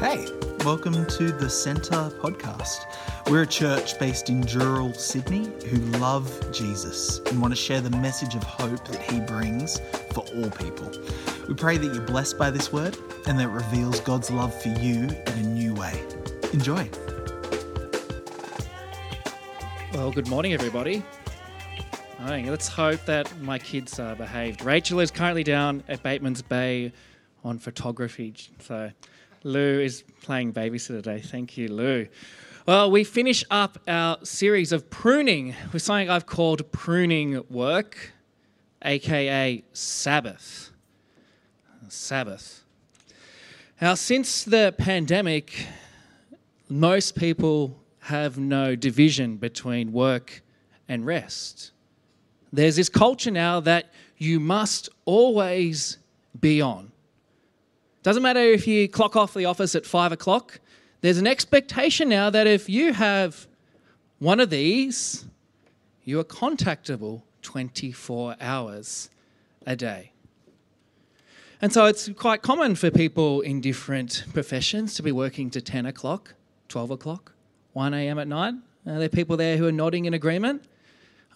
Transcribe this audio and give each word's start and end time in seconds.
Hey, 0.00 0.28
welcome 0.64 1.06
to 1.06 1.32
the 1.32 1.50
Centre 1.50 2.08
podcast. 2.20 2.84
We're 3.28 3.42
a 3.42 3.46
church 3.48 3.98
based 3.98 4.28
in 4.28 4.44
Dural, 4.44 4.94
Sydney, 4.94 5.48
who 5.66 5.78
love 5.98 6.52
Jesus 6.52 7.18
and 7.26 7.42
want 7.42 7.50
to 7.50 7.56
share 7.56 7.80
the 7.80 7.90
message 7.90 8.36
of 8.36 8.44
hope 8.44 8.86
that 8.86 9.02
he 9.02 9.18
brings 9.18 9.80
for 10.12 10.20
all 10.36 10.50
people. 10.50 10.92
We 11.48 11.54
pray 11.54 11.78
that 11.78 11.92
you're 11.92 12.06
blessed 12.06 12.38
by 12.38 12.52
this 12.52 12.72
word 12.72 12.96
and 13.26 13.40
that 13.40 13.48
it 13.48 13.50
reveals 13.50 13.98
God's 13.98 14.30
love 14.30 14.54
for 14.62 14.68
you 14.68 15.08
in 15.08 15.32
a 15.32 15.42
new 15.42 15.74
way. 15.74 16.00
Enjoy. 16.52 16.88
Well, 19.92 20.12
good 20.12 20.28
morning, 20.28 20.52
everybody. 20.52 21.02
Let's 22.20 22.68
hope 22.68 23.04
that 23.06 23.36
my 23.40 23.58
kids 23.58 23.98
are 23.98 24.14
behaved. 24.14 24.62
Rachel 24.62 25.00
is 25.00 25.10
currently 25.10 25.42
down 25.42 25.82
at 25.88 26.04
Bateman's 26.04 26.42
Bay 26.42 26.92
on 27.42 27.58
photography, 27.58 28.32
so 28.60 28.92
Lou 29.48 29.80
is 29.80 30.04
playing 30.22 30.52
babysitter 30.52 31.02
today. 31.02 31.20
Thank 31.20 31.56
you, 31.56 31.68
Lou. 31.68 32.06
Well, 32.66 32.90
we 32.90 33.02
finish 33.02 33.44
up 33.50 33.78
our 33.88 34.18
series 34.22 34.72
of 34.72 34.90
pruning 34.90 35.54
with 35.72 35.80
something 35.80 36.10
I've 36.10 36.26
called 36.26 36.70
pruning 36.70 37.42
work, 37.48 38.12
aka 38.84 39.64
Sabbath. 39.72 40.70
Sabbath. 41.88 42.62
Now, 43.80 43.94
since 43.94 44.44
the 44.44 44.74
pandemic, 44.76 45.66
most 46.68 47.16
people 47.16 47.80
have 48.00 48.38
no 48.38 48.76
division 48.76 49.38
between 49.38 49.92
work 49.92 50.42
and 50.88 51.06
rest. 51.06 51.70
There's 52.52 52.76
this 52.76 52.90
culture 52.90 53.30
now 53.30 53.60
that 53.60 53.92
you 54.18 54.40
must 54.40 54.90
always 55.06 55.96
be 56.38 56.60
on. 56.60 56.92
Doesn't 58.08 58.22
matter 58.22 58.40
if 58.40 58.66
you 58.66 58.88
clock 58.88 59.16
off 59.16 59.34
the 59.34 59.44
office 59.44 59.74
at 59.74 59.84
five 59.84 60.12
o'clock, 60.12 60.60
there's 61.02 61.18
an 61.18 61.26
expectation 61.26 62.08
now 62.08 62.30
that 62.30 62.46
if 62.46 62.66
you 62.66 62.94
have 62.94 63.46
one 64.18 64.40
of 64.40 64.48
these, 64.48 65.26
you 66.04 66.18
are 66.18 66.24
contactable 66.24 67.20
24 67.42 68.36
hours 68.40 69.10
a 69.66 69.76
day. 69.76 70.12
And 71.60 71.70
so 71.70 71.84
it's 71.84 72.08
quite 72.16 72.40
common 72.40 72.76
for 72.76 72.90
people 72.90 73.42
in 73.42 73.60
different 73.60 74.24
professions 74.32 74.94
to 74.94 75.02
be 75.02 75.12
working 75.12 75.50
to 75.50 75.60
10 75.60 75.84
o'clock, 75.84 76.32
12 76.68 76.92
o'clock, 76.92 77.32
1 77.74 77.92
a.m. 77.92 78.18
at 78.18 78.26
night. 78.26 78.54
Are 78.86 78.98
there 78.98 79.10
people 79.10 79.36
there 79.36 79.58
who 79.58 79.66
are 79.66 79.70
nodding 79.70 80.06
in 80.06 80.14
agreement? 80.14 80.64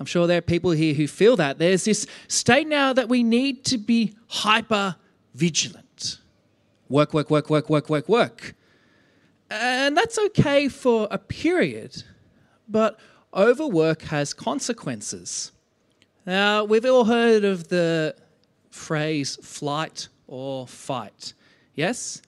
I'm 0.01 0.07
sure 0.07 0.27
there 0.27 0.39
are 0.39 0.41
people 0.41 0.71
here 0.71 0.95
who 0.95 1.07
feel 1.07 1.37
that. 1.37 1.59
There's 1.59 1.85
this 1.85 2.07
state 2.29 2.67
now 2.67 2.95
that 2.95 3.11
we 3.11 3.23
need 3.23 3.63
to 3.67 3.77
be 3.77 4.15
hyper 4.29 4.97
vigilant. 5.35 5.85
Work, 6.93 7.15
work, 7.15 7.31
work, 7.31 7.49
work, 7.49 7.71
work, 7.71 7.89
work, 7.89 8.07
work. 8.07 8.55
And 9.51 9.97
that's 9.97 10.19
okay 10.19 10.69
for 10.69 11.09
a 11.11 11.17
period, 11.17 12.03
but 12.69 13.01
overwork 13.33 14.03
has 14.03 14.35
consequences. 14.35 15.53
Now, 16.27 16.65
we've 16.65 16.85
all 16.85 17.07
heard 17.07 17.45
of 17.45 17.69
the 17.69 18.15
phrase 18.69 19.37
flight 19.37 20.09
or 20.27 20.67
fight. 20.67 21.33
Yes? 21.75 22.21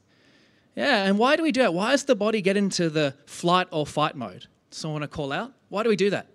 Yeah, 0.75 1.05
and 1.05 1.19
why 1.19 1.37
do 1.37 1.43
we 1.43 1.53
do 1.53 1.61
it? 1.61 1.75
Why 1.75 1.91
does 1.91 2.05
the 2.05 2.17
body 2.17 2.41
get 2.41 2.56
into 2.56 2.89
the 2.89 3.15
flight 3.27 3.69
or 3.71 3.87
fight 3.87 4.17
mode? 4.17 4.47
Someone 4.71 5.03
want 5.03 5.12
to 5.12 5.15
call 5.15 5.31
out? 5.31 5.53
Why 5.69 5.83
do 5.83 5.91
we 5.91 5.97
do 5.97 6.09
that? 6.09 6.28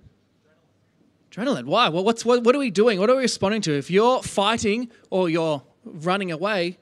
Adrenaline. 1.31 1.65
Why? 1.65 1.89
Well, 1.89 2.03
what's, 2.03 2.23
what, 2.23 2.43
what 2.43 2.53
are 2.53 2.59
we 2.59 2.69
doing? 2.69 2.99
What 2.99 3.09
are 3.09 3.15
we 3.15 3.23
responding 3.23 3.61
to? 3.63 3.75
If 3.75 3.89
you're 3.89 4.21
fighting 4.21 4.91
or 5.09 5.29
you're 5.31 5.63
running 5.83 6.31
away, 6.31 6.77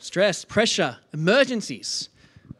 stress, 0.00 0.44
pressure, 0.44 0.98
emergencies. 1.12 2.08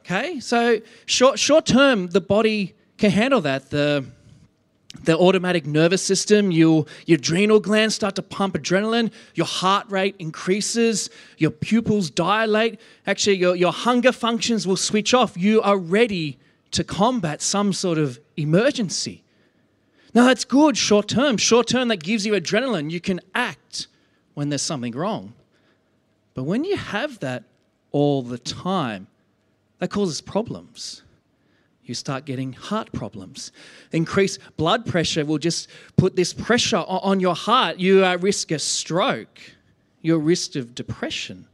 Okay, 0.01 0.41
so 0.41 0.81
short 1.07 1.39
short 1.39 1.67
term, 1.67 2.09
the 2.09 2.21
body 2.21 2.75
can 2.99 3.11
handle 3.11 3.41
that. 3.41 3.71
The 3.71 4.05
the 5.05 5.17
automatic 5.17 5.67
nervous 5.67 6.03
system, 6.03 6.51
your, 6.51 6.85
your 7.07 7.17
adrenal 7.17 7.61
glands 7.61 7.95
start 7.95 8.17
to 8.17 8.23
pump 8.23 8.55
adrenaline, 8.55 9.13
your 9.35 9.47
heart 9.47 9.89
rate 9.89 10.17
increases, 10.19 11.11
your 11.39 11.53
pupils 11.53 12.11
dilate. 12.11 12.81
Actually, 13.07 13.37
your, 13.37 13.55
your 13.55 13.73
hunger 13.73 14.11
functions 14.11 14.67
will 14.67 14.77
switch 14.77 15.15
off. 15.15 15.37
You 15.37 15.63
are 15.63 15.79
ready 15.79 16.39
to 16.73 16.83
combat 16.83 17.41
some 17.41 17.73
sort 17.73 17.99
of 17.99 18.19
emergency. 18.37 19.23
Now, 20.13 20.27
that's 20.27 20.45
good 20.45 20.77
short 20.77 21.07
term. 21.07 21.37
Short 21.37 21.69
term, 21.69 21.89
that 21.89 22.03
gives 22.03 22.27
you 22.27 22.33
adrenaline. 22.33 22.91
You 22.91 23.01
can 23.01 23.21
act 23.33 23.87
when 24.35 24.49
there's 24.49 24.63
something 24.63 24.93
wrong. 24.93 25.35
But 26.41 26.45
when 26.45 26.65
you 26.65 26.79
have 26.79 27.19
that 27.19 27.45
all 27.93 28.23
the 28.23 28.39
time, 28.39 29.09
that 29.79 29.91
causes 29.91 30.23
problems. 30.23 31.03
You 31.85 31.93
start 31.93 32.25
getting 32.25 32.55
heart 32.55 32.91
problems. 32.93 33.53
Increased 33.93 34.41
blood 34.57 34.87
pressure 34.87 35.27
will 35.27 35.37
just 35.37 35.69
put 35.99 36.17
this 36.17 36.33
pressure 36.33 36.79
on 36.79 37.21
your 37.21 37.35
heart. 37.35 37.79
You 37.79 38.07
uh, 38.07 38.17
risk 38.17 38.53
a 38.53 38.59
stroke. 38.59 39.39
At 40.03 40.17
risk 40.17 40.57
of 40.57 40.75
depression. 40.75 41.47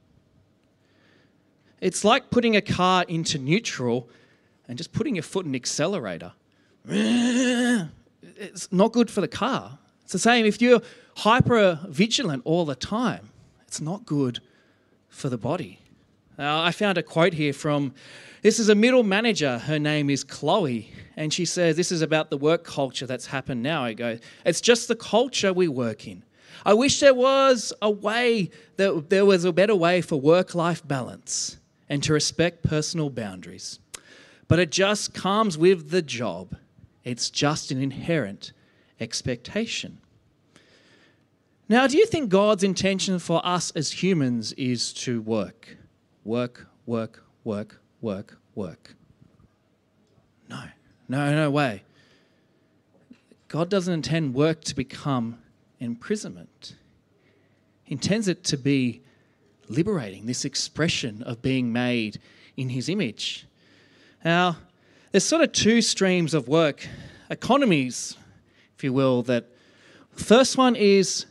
It's 1.80 2.04
like 2.04 2.30
putting 2.30 2.54
a 2.54 2.60
car 2.60 3.04
into 3.08 3.38
neutral 3.38 4.08
and 4.68 4.78
just 4.78 4.92
putting 4.92 5.16
your 5.16 5.24
foot 5.24 5.46
in 5.46 5.56
accelerator. 5.56 6.32
It's 8.38 8.70
not 8.70 8.92
good 8.92 9.10
for 9.10 9.20
the 9.20 9.26
car. 9.26 9.80
It's 10.04 10.12
the 10.12 10.20
same 10.20 10.46
if 10.46 10.62
you're 10.62 10.80
hyper 11.16 11.80
vigilant 11.88 12.42
all 12.44 12.64
the 12.64 12.76
time, 12.76 13.30
it's 13.66 13.80
not 13.80 14.06
good 14.06 14.38
for 15.16 15.28
the 15.28 15.38
body. 15.38 15.80
Uh, 16.38 16.60
I 16.60 16.70
found 16.70 16.98
a 16.98 17.02
quote 17.02 17.32
here 17.32 17.54
from 17.54 17.94
this 18.42 18.58
is 18.58 18.68
a 18.68 18.74
middle 18.74 19.02
manager. 19.02 19.58
Her 19.58 19.78
name 19.78 20.10
is 20.10 20.22
Chloe. 20.22 20.92
And 21.16 21.32
she 21.32 21.46
says, 21.46 21.76
This 21.76 21.90
is 21.90 22.02
about 22.02 22.28
the 22.28 22.36
work 22.36 22.62
culture 22.62 23.06
that's 23.06 23.26
happened 23.26 23.62
now. 23.62 23.82
I 23.82 23.94
go, 23.94 24.18
It's 24.44 24.60
just 24.60 24.88
the 24.88 24.94
culture 24.94 25.52
we 25.52 25.66
work 25.66 26.06
in. 26.06 26.22
I 26.64 26.74
wish 26.74 27.00
there 27.00 27.14
was 27.14 27.72
a 27.80 27.90
way 27.90 28.50
that 28.76 29.08
there 29.08 29.24
was 29.24 29.44
a 29.44 29.52
better 29.52 29.74
way 29.74 30.02
for 30.02 30.20
work 30.20 30.54
life 30.54 30.86
balance 30.86 31.58
and 31.88 32.02
to 32.02 32.12
respect 32.12 32.62
personal 32.62 33.08
boundaries. 33.08 33.78
But 34.48 34.58
it 34.58 34.70
just 34.70 35.14
comes 35.14 35.56
with 35.56 35.90
the 35.90 36.02
job, 36.02 36.56
it's 37.04 37.30
just 37.30 37.70
an 37.70 37.82
inherent 37.82 38.52
expectation. 39.00 39.98
Now, 41.68 41.88
do 41.88 41.98
you 41.98 42.06
think 42.06 42.30
God's 42.30 42.62
intention 42.62 43.18
for 43.18 43.44
us 43.44 43.72
as 43.72 44.02
humans 44.02 44.52
is 44.52 44.92
to 44.94 45.20
work? 45.20 45.76
Work, 46.24 46.68
work, 46.86 47.24
work, 47.42 47.80
work, 48.00 48.38
work. 48.54 48.94
No, 50.48 50.62
no, 51.08 51.34
no 51.34 51.50
way. 51.50 51.82
God 53.48 53.68
doesn't 53.68 53.92
intend 53.92 54.34
work 54.34 54.62
to 54.64 54.76
become 54.76 55.38
imprisonment. 55.80 56.76
He 57.82 57.94
intends 57.94 58.28
it 58.28 58.44
to 58.44 58.56
be 58.56 59.02
liberating, 59.68 60.26
this 60.26 60.44
expression 60.44 61.22
of 61.24 61.42
being 61.42 61.72
made 61.72 62.20
in 62.56 62.68
His 62.68 62.88
image. 62.88 63.46
Now, 64.24 64.58
there's 65.10 65.24
sort 65.24 65.42
of 65.42 65.52
two 65.52 65.82
streams 65.82 66.32
of 66.32 66.46
work, 66.46 66.86
economies, 67.28 68.16
if 68.76 68.84
you 68.84 68.92
will, 68.92 69.22
that 69.24 69.46
first 70.12 70.56
one 70.56 70.76
is 70.76 71.26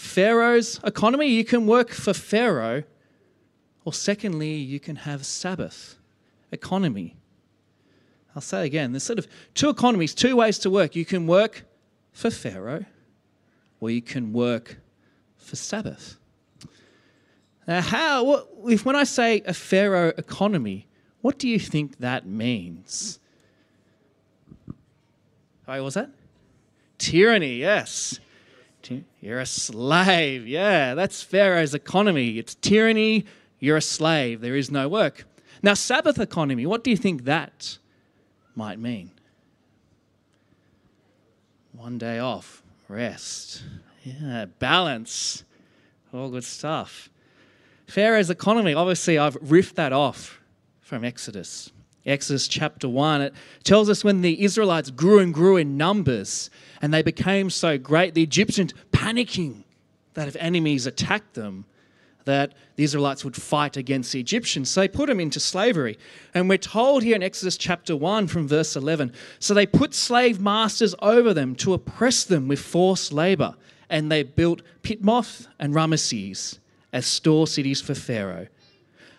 Pharaoh's 0.00 0.80
economy. 0.82 1.26
You 1.26 1.44
can 1.44 1.66
work 1.66 1.90
for 1.90 2.14
Pharaoh, 2.14 2.84
or 3.84 3.92
secondly, 3.92 4.54
you 4.54 4.80
can 4.80 4.96
have 4.96 5.26
Sabbath 5.26 5.98
economy. 6.50 7.16
I'll 8.34 8.40
say 8.40 8.64
again, 8.64 8.92
there's 8.92 9.04
sort 9.04 9.18
of 9.18 9.28
two 9.54 9.68
economies, 9.68 10.14
two 10.14 10.36
ways 10.36 10.58
to 10.60 10.70
work. 10.70 10.96
You 10.96 11.04
can 11.04 11.26
work 11.26 11.64
for 12.12 12.30
Pharaoh, 12.30 12.86
or 13.78 13.90
you 13.90 14.00
can 14.00 14.32
work 14.32 14.78
for 15.36 15.56
Sabbath. 15.56 16.16
Now, 17.68 17.82
how, 17.82 18.46
if 18.66 18.86
when 18.86 18.96
I 18.96 19.04
say 19.04 19.42
a 19.44 19.52
Pharaoh 19.52 20.14
economy, 20.16 20.88
what 21.20 21.38
do 21.38 21.46
you 21.46 21.58
think 21.58 21.98
that 21.98 22.26
means? 22.26 23.18
What 25.66 25.82
was 25.82 25.94
that? 25.94 26.10
Tyranny, 26.96 27.56
yes. 27.56 28.18
You're 29.20 29.40
a 29.40 29.46
slave. 29.46 30.46
Yeah, 30.46 30.94
that's 30.94 31.22
Pharaoh's 31.22 31.74
economy. 31.74 32.38
It's 32.38 32.54
tyranny. 32.54 33.24
You're 33.58 33.76
a 33.76 33.82
slave. 33.82 34.40
There 34.40 34.56
is 34.56 34.70
no 34.70 34.88
work. 34.88 35.24
Now, 35.62 35.74
Sabbath 35.74 36.18
economy, 36.18 36.66
what 36.66 36.82
do 36.82 36.90
you 36.90 36.96
think 36.96 37.24
that 37.24 37.78
might 38.54 38.78
mean? 38.78 39.10
One 41.72 41.98
day 41.98 42.18
off, 42.18 42.62
rest, 42.88 43.62
yeah, 44.02 44.46
balance, 44.58 45.44
all 46.12 46.30
good 46.30 46.44
stuff. 46.44 47.10
Pharaoh's 47.86 48.30
economy, 48.30 48.74
obviously, 48.74 49.18
I've 49.18 49.40
riffed 49.40 49.74
that 49.74 49.92
off 49.92 50.40
from 50.80 51.04
Exodus. 51.04 51.70
Exodus 52.06 52.48
chapter 52.48 52.88
1, 52.88 53.20
it 53.20 53.34
tells 53.62 53.90
us 53.90 54.02
when 54.02 54.22
the 54.22 54.42
Israelites 54.42 54.90
grew 54.90 55.18
and 55.18 55.34
grew 55.34 55.56
in 55.56 55.76
numbers 55.76 56.50
and 56.80 56.94
they 56.94 57.02
became 57.02 57.50
so 57.50 57.76
great, 57.76 58.14
the 58.14 58.22
Egyptians 58.22 58.72
panicking 58.90 59.64
that 60.14 60.26
if 60.26 60.36
enemies 60.40 60.86
attacked 60.86 61.34
them, 61.34 61.66
that 62.24 62.54
the 62.76 62.84
Israelites 62.84 63.24
would 63.24 63.36
fight 63.36 63.76
against 63.76 64.12
the 64.12 64.20
Egyptians. 64.20 64.70
So 64.70 64.80
they 64.80 64.88
put 64.88 65.08
them 65.08 65.20
into 65.20 65.40
slavery. 65.40 65.98
And 66.34 66.48
we're 66.48 66.58
told 66.58 67.02
here 67.02 67.16
in 67.16 67.22
Exodus 67.22 67.56
chapter 67.56 67.96
1 67.96 68.28
from 68.28 68.46
verse 68.46 68.76
11 68.76 69.12
so 69.38 69.54
they 69.54 69.66
put 69.66 69.94
slave 69.94 70.40
masters 70.40 70.94
over 71.00 71.34
them 71.34 71.54
to 71.56 71.74
oppress 71.74 72.24
them 72.24 72.48
with 72.48 72.60
forced 72.60 73.12
labor. 73.12 73.54
And 73.88 74.10
they 74.10 74.22
built 74.22 74.62
Pithom 74.82 75.48
and 75.58 75.74
Ramesses 75.74 76.58
as 76.92 77.06
store 77.06 77.46
cities 77.46 77.80
for 77.80 77.94
Pharaoh. 77.94 78.46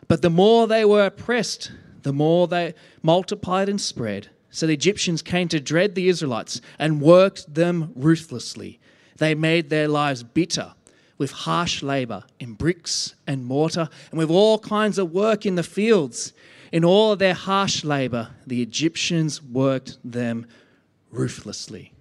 But 0.08 0.22
the 0.22 0.30
more 0.30 0.68
they 0.68 0.86
were 0.86 1.06
oppressed, 1.06 1.72
the 2.04 2.14
more 2.14 2.48
they 2.48 2.74
multiplied 3.02 3.70
and 3.70 3.80
spread. 3.80 4.30
So 4.50 4.68
the 4.68 4.74
Egyptians 4.74 5.22
came 5.22 5.48
to 5.50 5.60
dread 5.60 5.96
the 5.96 6.10
Israelites 6.10 6.62
and 6.78 7.02
worked 7.02 7.54
them 7.54 7.94
ruthlessly. 7.96 8.80
They 9.18 9.36
made 9.36 9.70
their 9.70 9.88
lives 9.88 10.24
bitter 10.24 10.74
with 11.18 11.32
harsh 11.32 11.84
labor 11.84 12.24
in 12.40 12.54
bricks 12.54 13.16
and 13.28 13.46
mortar 13.46 13.88
and 14.10 14.18
with 14.18 14.32
all 14.32 14.58
kinds 14.60 14.98
of 14.98 15.12
work 15.12 15.46
in 15.46 15.56
the 15.56 15.64
fields. 15.64 16.34
In 16.72 16.84
all 16.84 17.16
their 17.16 17.34
harsh 17.34 17.84
labor, 17.84 18.30
the 18.48 18.62
Egyptians 18.62 19.42
worked 19.42 19.98
them 20.04 20.48
ruthlessly. 21.12 21.94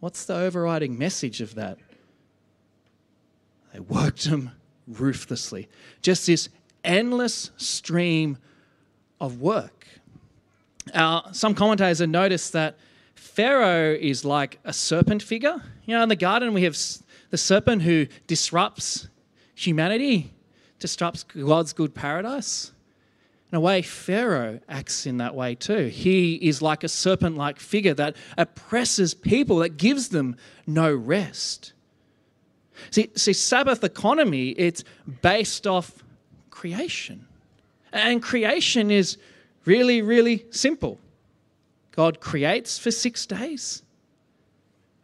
What's 0.00 0.24
the 0.24 0.36
overriding 0.36 0.96
message 0.98 1.40
of 1.40 1.54
that? 1.54 1.78
They 3.72 3.80
worked 3.80 4.24
them 4.24 4.52
ruthlessly. 4.86 5.68
Just 6.02 6.26
this 6.26 6.48
endless 6.84 7.50
stream 7.56 8.38
of 9.20 9.40
work. 9.40 9.86
Uh, 10.92 11.32
some 11.32 11.54
commentators 11.54 12.00
have 12.00 12.08
noticed 12.08 12.52
that 12.52 12.76
Pharaoh 13.14 13.94
is 13.94 14.24
like 14.24 14.58
a 14.64 14.72
serpent 14.72 15.22
figure. 15.22 15.62
You 15.86 15.96
know, 15.96 16.02
in 16.02 16.08
the 16.08 16.16
garden, 16.16 16.54
we 16.54 16.62
have 16.64 16.76
the 17.30 17.38
serpent 17.38 17.82
who 17.82 18.06
disrupts 18.26 19.08
humanity, 19.54 20.32
disrupts 20.78 21.24
God's 21.24 21.72
good 21.72 21.94
paradise. 21.94 22.72
In 23.50 23.56
a 23.56 23.60
way, 23.60 23.82
Pharaoh 23.82 24.60
acts 24.68 25.06
in 25.06 25.16
that 25.18 25.34
way 25.34 25.54
too. 25.54 25.86
He 25.86 26.34
is 26.34 26.60
like 26.60 26.84
a 26.84 26.88
serpent 26.88 27.36
like 27.36 27.58
figure 27.58 27.94
that 27.94 28.16
oppresses 28.36 29.14
people, 29.14 29.56
that 29.58 29.76
gives 29.76 30.08
them 30.08 30.36
no 30.66 30.94
rest. 30.94 31.72
See, 32.90 33.10
see, 33.14 33.32
Sabbath 33.32 33.82
economy, 33.84 34.50
it's 34.50 34.84
based 35.22 35.66
off 35.66 36.03
creation. 36.54 37.26
And 37.92 38.22
creation 38.22 38.90
is 38.90 39.18
really, 39.64 40.02
really 40.02 40.46
simple. 40.50 41.00
God 41.90 42.20
creates 42.20 42.78
for 42.78 42.90
six 42.90 43.26
days, 43.26 43.82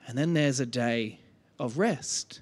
and 0.06 0.17
then 0.17 0.32
there's 0.35 0.61
a 0.61 0.67
day 0.67 1.19
of 1.58 1.76
rest. 1.76 2.41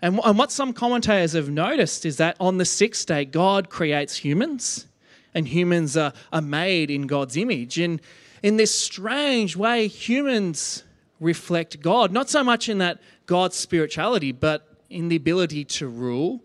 And, 0.00 0.16
what 0.16 0.52
some 0.52 0.72
commentators 0.72 1.32
have 1.32 1.50
noticed 1.50 2.06
is 2.06 2.16
that 2.18 2.36
on 2.38 2.58
the 2.58 2.64
sixth 2.64 3.06
day, 3.06 3.24
God 3.24 3.68
creates 3.68 4.16
humans, 4.16 4.86
and 5.34 5.48
humans 5.48 5.96
are, 5.96 6.12
are 6.32 6.40
made 6.40 6.90
in 6.90 7.06
God's 7.06 7.36
image. 7.36 7.78
And 7.78 8.00
in 8.42 8.56
this 8.56 8.72
strange 8.72 9.56
way, 9.56 9.88
humans 9.88 10.84
reflect 11.20 11.80
God, 11.80 12.12
not 12.12 12.30
so 12.30 12.44
much 12.44 12.68
in 12.68 12.78
that 12.78 13.00
God's 13.26 13.56
spirituality, 13.56 14.30
but 14.32 14.68
in 14.88 15.08
the 15.08 15.16
ability 15.16 15.64
to 15.64 15.88
rule 15.88 16.42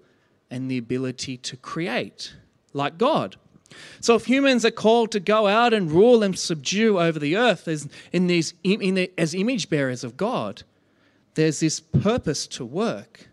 and 0.50 0.70
the 0.70 0.78
ability 0.78 1.38
to 1.38 1.58
create 1.58 2.34
like 2.74 2.98
God. 2.98 3.36
So 4.02 4.16
if 4.16 4.26
humans 4.26 4.66
are 4.66 4.72
called 4.72 5.12
to 5.12 5.20
go 5.20 5.48
out 5.48 5.74
and 5.74 5.92
rule 5.92 6.24
and 6.24 6.38
subdue 6.38 7.00
over 7.00 7.20
the 7.20 7.38
earth 7.38 7.68
as, 7.68 7.88
in 8.12 8.28
these, 8.28 8.54
in 8.64 8.96
the, 8.96 9.12
as 9.18 9.36
image 9.36 9.70
bearers 9.70 10.04
of 10.04 10.18
God, 10.18 10.64
there's 11.36 11.60
this 11.60 11.80
purpose 11.80 12.48
to 12.48 12.66
work. 12.66 13.30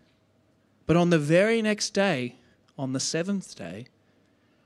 But 0.85 0.95
on 0.95 1.09
the 1.09 1.19
very 1.19 1.61
next 1.61 1.91
day, 1.91 2.35
on 2.77 2.93
the 2.93 2.99
seventh 2.99 3.55
day, 3.55 3.87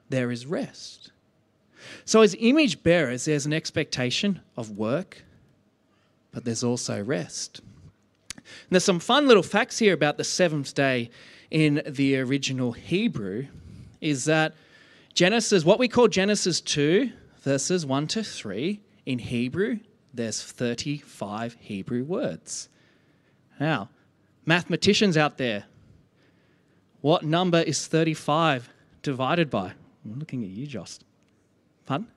there 0.09 0.31
is 0.31 0.45
rest. 0.45 1.11
So, 2.05 2.21
as 2.21 2.35
image 2.39 2.83
bearers, 2.83 3.25
there's 3.25 3.45
an 3.45 3.53
expectation 3.53 4.41
of 4.55 4.77
work, 4.77 5.23
but 6.31 6.45
there's 6.45 6.63
also 6.63 7.01
rest. 7.03 7.61
And 8.35 8.69
there's 8.69 8.83
some 8.83 8.99
fun 8.99 9.27
little 9.27 9.43
facts 9.43 9.79
here 9.79 9.93
about 9.93 10.17
the 10.17 10.23
seventh 10.23 10.75
day 10.75 11.09
in 11.51 11.83
the 11.85 12.17
original 12.17 12.71
Hebrew 12.71 13.47
is 13.99 14.25
that 14.25 14.53
Genesis, 15.13 15.65
what 15.65 15.77
we 15.77 15.87
call 15.87 16.07
Genesis 16.07 16.61
2, 16.61 17.11
verses 17.41 17.85
1 17.85 18.07
to 18.07 18.23
3, 18.23 18.79
in 19.05 19.19
Hebrew, 19.19 19.79
there's 20.13 20.41
35 20.41 21.57
Hebrew 21.59 22.03
words. 22.03 22.69
Now, 23.59 23.89
mathematicians 24.45 25.17
out 25.17 25.37
there, 25.37 25.65
what 27.01 27.23
number 27.23 27.59
is 27.59 27.87
35 27.87 28.69
divided 29.01 29.49
by? 29.49 29.73
I'm 30.05 30.19
looking 30.19 30.43
at 30.43 30.49
you, 30.49 30.65
Jost. 30.65 31.03
Fun? 31.85 32.07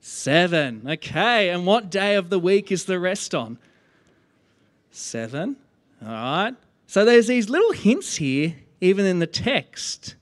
Seven. 0.00 0.82
Okay. 0.86 1.50
And 1.50 1.66
what 1.66 1.90
day 1.90 2.16
of 2.16 2.30
the 2.30 2.38
week 2.38 2.72
is 2.72 2.84
the 2.84 2.98
rest 2.98 3.34
on? 3.34 3.58
Seven. 4.90 5.56
All 6.02 6.08
right. 6.08 6.54
So 6.90 7.04
there's 7.04 7.28
these 7.28 7.48
little 7.48 7.70
hints 7.70 8.16
here, 8.16 8.56
even 8.80 9.06
in 9.06 9.20
the 9.20 9.26
text, 9.28 10.16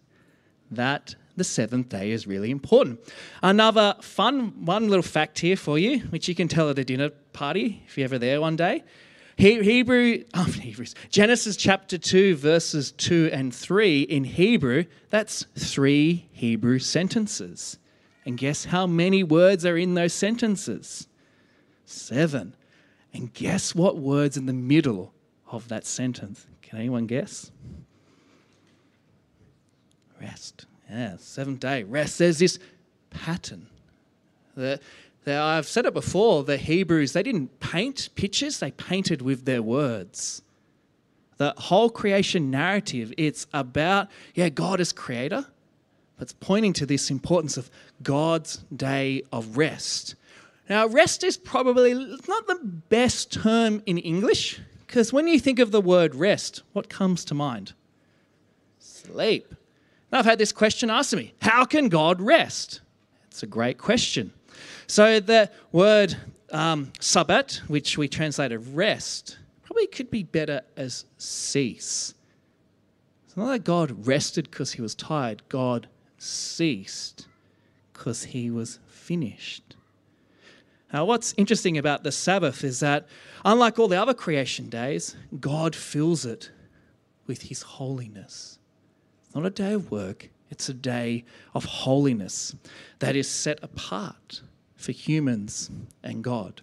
that 0.70 1.14
the 1.34 1.42
seventh 1.42 1.88
day 1.88 2.10
is 2.10 2.26
really 2.26 2.50
important. 2.50 3.00
Another 3.42 3.96
fun 4.02 4.66
one 4.66 4.90
little 4.90 5.02
fact 5.02 5.38
here 5.38 5.56
for 5.56 5.78
you, 5.78 6.00
which 6.10 6.28
you 6.28 6.34
can 6.34 6.46
tell 6.46 6.68
at 6.68 6.78
a 6.78 6.84
dinner 6.84 7.08
party 7.32 7.82
if 7.86 7.96
you're 7.96 8.04
ever 8.04 8.18
there 8.18 8.42
one 8.42 8.54
day. 8.54 8.84
Hebrew, 9.38 10.24
oh, 10.34 10.44
Hebrews, 10.44 10.94
Genesis 11.08 11.56
chapter 11.56 11.96
2, 11.96 12.36
verses 12.36 12.92
2 12.92 13.30
and 13.32 13.54
3 13.54 14.02
in 14.02 14.24
Hebrew, 14.24 14.84
that's 15.08 15.46
three 15.56 16.28
Hebrew 16.32 16.80
sentences. 16.80 17.78
And 18.26 18.36
guess 18.36 18.66
how 18.66 18.86
many 18.86 19.24
words 19.24 19.64
are 19.64 19.78
in 19.78 19.94
those 19.94 20.12
sentences? 20.12 21.08
Seven. 21.86 22.54
And 23.14 23.32
guess 23.32 23.74
what 23.74 23.96
word's 23.96 24.36
in 24.36 24.44
the 24.44 24.52
middle 24.52 25.14
of 25.50 25.68
that 25.68 25.86
sentence? 25.86 26.46
Can 26.68 26.78
anyone 26.78 27.06
guess? 27.06 27.50
Rest. 30.20 30.66
Yeah, 30.90 31.16
seventh 31.18 31.60
day, 31.60 31.82
rest. 31.84 32.18
There's 32.18 32.38
this 32.38 32.58
pattern. 33.08 33.68
The, 34.54 34.78
the, 35.24 35.38
I've 35.38 35.66
said 35.66 35.86
it 35.86 35.94
before, 35.94 36.44
the 36.44 36.58
Hebrews, 36.58 37.14
they 37.14 37.22
didn't 37.22 37.58
paint 37.60 38.10
pictures, 38.16 38.58
they 38.58 38.70
painted 38.72 39.22
with 39.22 39.46
their 39.46 39.62
words. 39.62 40.42
The 41.38 41.54
whole 41.56 41.88
creation 41.88 42.50
narrative, 42.50 43.14
it's 43.16 43.46
about, 43.54 44.08
yeah, 44.34 44.50
God 44.50 44.80
is 44.80 44.92
creator, 44.92 45.46
but 46.16 46.22
it's 46.22 46.34
pointing 46.34 46.74
to 46.74 46.86
this 46.86 47.10
importance 47.10 47.56
of 47.56 47.70
God's 48.02 48.58
day 48.74 49.22
of 49.32 49.56
rest. 49.56 50.16
Now, 50.68 50.86
rest 50.86 51.24
is 51.24 51.38
probably 51.38 51.94
not 51.94 52.46
the 52.46 52.60
best 52.90 53.32
term 53.32 53.82
in 53.86 53.96
English, 53.96 54.60
because 54.88 55.12
when 55.12 55.28
you 55.28 55.38
think 55.38 55.58
of 55.58 55.70
the 55.70 55.82
word 55.82 56.14
rest, 56.14 56.62
what 56.72 56.88
comes 56.88 57.22
to 57.26 57.34
mind? 57.34 57.74
Sleep. 58.78 59.54
Now, 60.10 60.20
I've 60.20 60.24
had 60.24 60.38
this 60.38 60.50
question 60.50 60.88
asked 60.88 61.12
of 61.12 61.18
me 61.18 61.34
How 61.42 61.64
can 61.66 61.90
God 61.90 62.20
rest? 62.22 62.80
It's 63.26 63.42
a 63.42 63.46
great 63.46 63.76
question. 63.76 64.32
So, 64.86 65.20
the 65.20 65.50
word 65.72 66.16
um, 66.50 66.90
sabbat, 67.00 67.60
which 67.68 67.98
we 67.98 68.08
translate 68.08 68.50
as 68.50 68.66
rest, 68.66 69.38
probably 69.62 69.86
could 69.86 70.10
be 70.10 70.22
better 70.22 70.62
as 70.76 71.04
cease. 71.18 72.14
It's 73.26 73.36
not 73.36 73.52
that 73.52 73.64
God 73.64 74.06
rested 74.06 74.50
because 74.50 74.72
he 74.72 74.80
was 74.80 74.94
tired, 74.94 75.42
God 75.50 75.86
ceased 76.16 77.28
because 77.92 78.24
he 78.24 78.50
was 78.50 78.78
finished. 78.86 79.76
Now, 80.92 81.04
what's 81.04 81.34
interesting 81.36 81.76
about 81.76 82.02
the 82.02 82.12
Sabbath 82.12 82.64
is 82.64 82.80
that, 82.80 83.06
unlike 83.44 83.78
all 83.78 83.88
the 83.88 84.00
other 84.00 84.14
creation 84.14 84.68
days, 84.68 85.16
God 85.38 85.76
fills 85.76 86.24
it 86.24 86.50
with 87.26 87.42
his 87.42 87.62
holiness. 87.62 88.58
It's 89.26 89.34
not 89.34 89.44
a 89.44 89.50
day 89.50 89.74
of 89.74 89.90
work, 89.90 90.30
it's 90.50 90.68
a 90.70 90.74
day 90.74 91.24
of 91.54 91.66
holiness 91.66 92.54
that 93.00 93.16
is 93.16 93.28
set 93.28 93.58
apart 93.62 94.40
for 94.76 94.92
humans 94.92 95.70
and 96.02 96.24
God. 96.24 96.62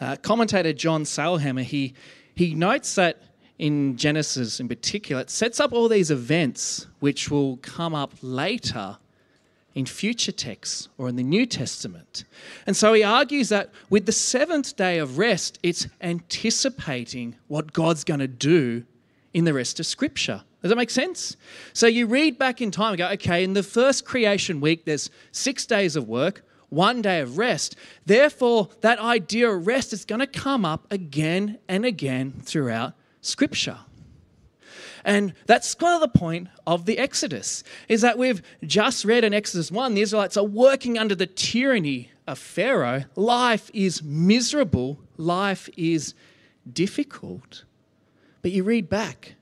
Uh, 0.00 0.16
commentator 0.16 0.72
John 0.72 1.04
Sailhamer, 1.04 1.62
he, 1.62 1.92
he 2.34 2.54
notes 2.54 2.94
that 2.94 3.20
in 3.58 3.98
Genesis 3.98 4.58
in 4.58 4.68
particular, 4.68 5.20
it 5.20 5.28
sets 5.28 5.60
up 5.60 5.74
all 5.74 5.86
these 5.86 6.10
events 6.10 6.86
which 7.00 7.30
will 7.30 7.58
come 7.58 7.94
up 7.94 8.14
later 8.22 8.96
in 9.80 9.86
future 9.86 10.30
texts 10.30 10.88
or 10.98 11.08
in 11.08 11.16
the 11.16 11.22
New 11.22 11.46
Testament. 11.46 12.24
And 12.66 12.76
so 12.76 12.92
he 12.92 13.02
argues 13.02 13.48
that 13.48 13.70
with 13.88 14.04
the 14.06 14.12
seventh 14.12 14.76
day 14.76 14.98
of 14.98 15.16
rest, 15.18 15.58
it's 15.62 15.88
anticipating 16.02 17.34
what 17.48 17.72
God's 17.72 18.04
going 18.04 18.20
to 18.20 18.28
do 18.28 18.84
in 19.32 19.44
the 19.46 19.54
rest 19.54 19.80
of 19.80 19.86
Scripture. 19.86 20.42
Does 20.60 20.68
that 20.68 20.76
make 20.76 20.90
sense? 20.90 21.36
So 21.72 21.86
you 21.86 22.06
read 22.06 22.38
back 22.38 22.60
in 22.60 22.70
time 22.70 22.90
and 22.90 22.98
go, 22.98 23.08
okay, 23.12 23.42
in 23.42 23.54
the 23.54 23.62
first 23.62 24.04
creation 24.04 24.60
week, 24.60 24.84
there's 24.84 25.08
six 25.32 25.64
days 25.64 25.96
of 25.96 26.06
work, 26.06 26.44
one 26.68 27.00
day 27.00 27.20
of 27.20 27.38
rest. 27.38 27.74
Therefore, 28.04 28.68
that 28.82 28.98
idea 28.98 29.50
of 29.50 29.66
rest 29.66 29.94
is 29.94 30.04
going 30.04 30.20
to 30.20 30.26
come 30.26 30.66
up 30.66 30.86
again 30.92 31.58
and 31.68 31.86
again 31.86 32.34
throughout 32.42 32.92
Scripture. 33.22 33.78
And 35.04 35.34
that's 35.46 35.74
kind 35.74 36.02
of 36.02 36.12
the 36.12 36.18
point 36.18 36.48
of 36.66 36.86
the 36.86 36.98
Exodus, 36.98 37.64
is 37.88 38.00
that 38.02 38.18
we've 38.18 38.42
just 38.64 39.04
read 39.04 39.24
in 39.24 39.34
Exodus 39.34 39.70
1, 39.70 39.94
the 39.94 40.02
Israelites 40.02 40.36
are 40.36 40.44
working 40.44 40.98
under 40.98 41.14
the 41.14 41.26
tyranny 41.26 42.10
of 42.26 42.38
Pharaoh. 42.38 43.04
Life 43.16 43.70
is 43.72 44.02
miserable, 44.02 44.98
life 45.16 45.68
is 45.76 46.14
difficult. 46.70 47.64
But 48.42 48.52
you 48.52 48.64
read 48.64 48.88
back 48.88 49.34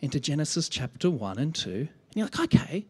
into 0.00 0.20
Genesis 0.20 0.68
chapter 0.68 1.10
1 1.10 1.38
and 1.38 1.54
2, 1.54 1.70
and 1.70 1.88
you're 2.14 2.26
like, 2.26 2.40
okay, 2.40 2.86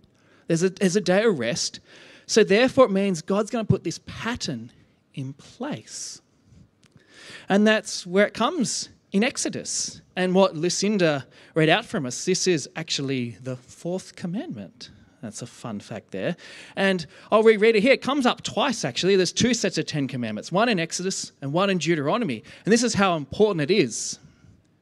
there's 0.47 0.62
a, 0.62 0.71
there's 0.71 0.97
a 0.97 1.00
day 1.00 1.25
of 1.25 1.38
rest. 1.38 1.81
So 2.26 2.45
therefore, 2.45 2.87
it 2.87 2.91
means 2.91 3.23
God's 3.23 3.50
going 3.50 3.65
to 3.65 3.71
put 3.71 3.85
this 3.85 4.00
pattern 4.07 4.73
in 5.15 5.33
place. 5.33 6.21
And 7.49 7.67
that's 7.67 8.07
where 8.07 8.26
it 8.26 8.35
comes 8.35 8.88
in 9.16 9.25
Exodus. 9.25 10.02
And 10.14 10.35
what 10.35 10.54
Lucinda 10.54 11.26
read 11.54 11.68
out 11.68 11.87
from 11.87 12.04
us, 12.04 12.25
this 12.25 12.46
is 12.46 12.68
actually 12.76 13.37
the 13.42 13.56
fourth 13.56 14.14
commandment. 14.14 14.90
That's 15.23 15.40
a 15.42 15.46
fun 15.46 15.80
fact 15.80 16.11
there. 16.11 16.37
And 16.76 17.06
I'll 17.32 17.42
reread 17.42 17.76
it 17.76 17.80
here. 17.80 17.94
It 17.94 18.02
comes 18.02 18.26
up 18.26 18.42
twice, 18.42 18.85
actually. 18.85 19.16
There's 19.16 19.32
two 19.32 19.54
sets 19.54 19.78
of 19.78 19.87
Ten 19.87 20.06
Commandments 20.06 20.52
one 20.52 20.68
in 20.68 20.78
Exodus 20.78 21.32
and 21.40 21.52
one 21.52 21.70
in 21.70 21.78
Deuteronomy. 21.78 22.44
And 22.64 22.73
this 22.73 22.82
is 22.82 22.94
how 22.94 23.16
important 23.16 23.62
it 23.62 23.75
is 23.75 24.18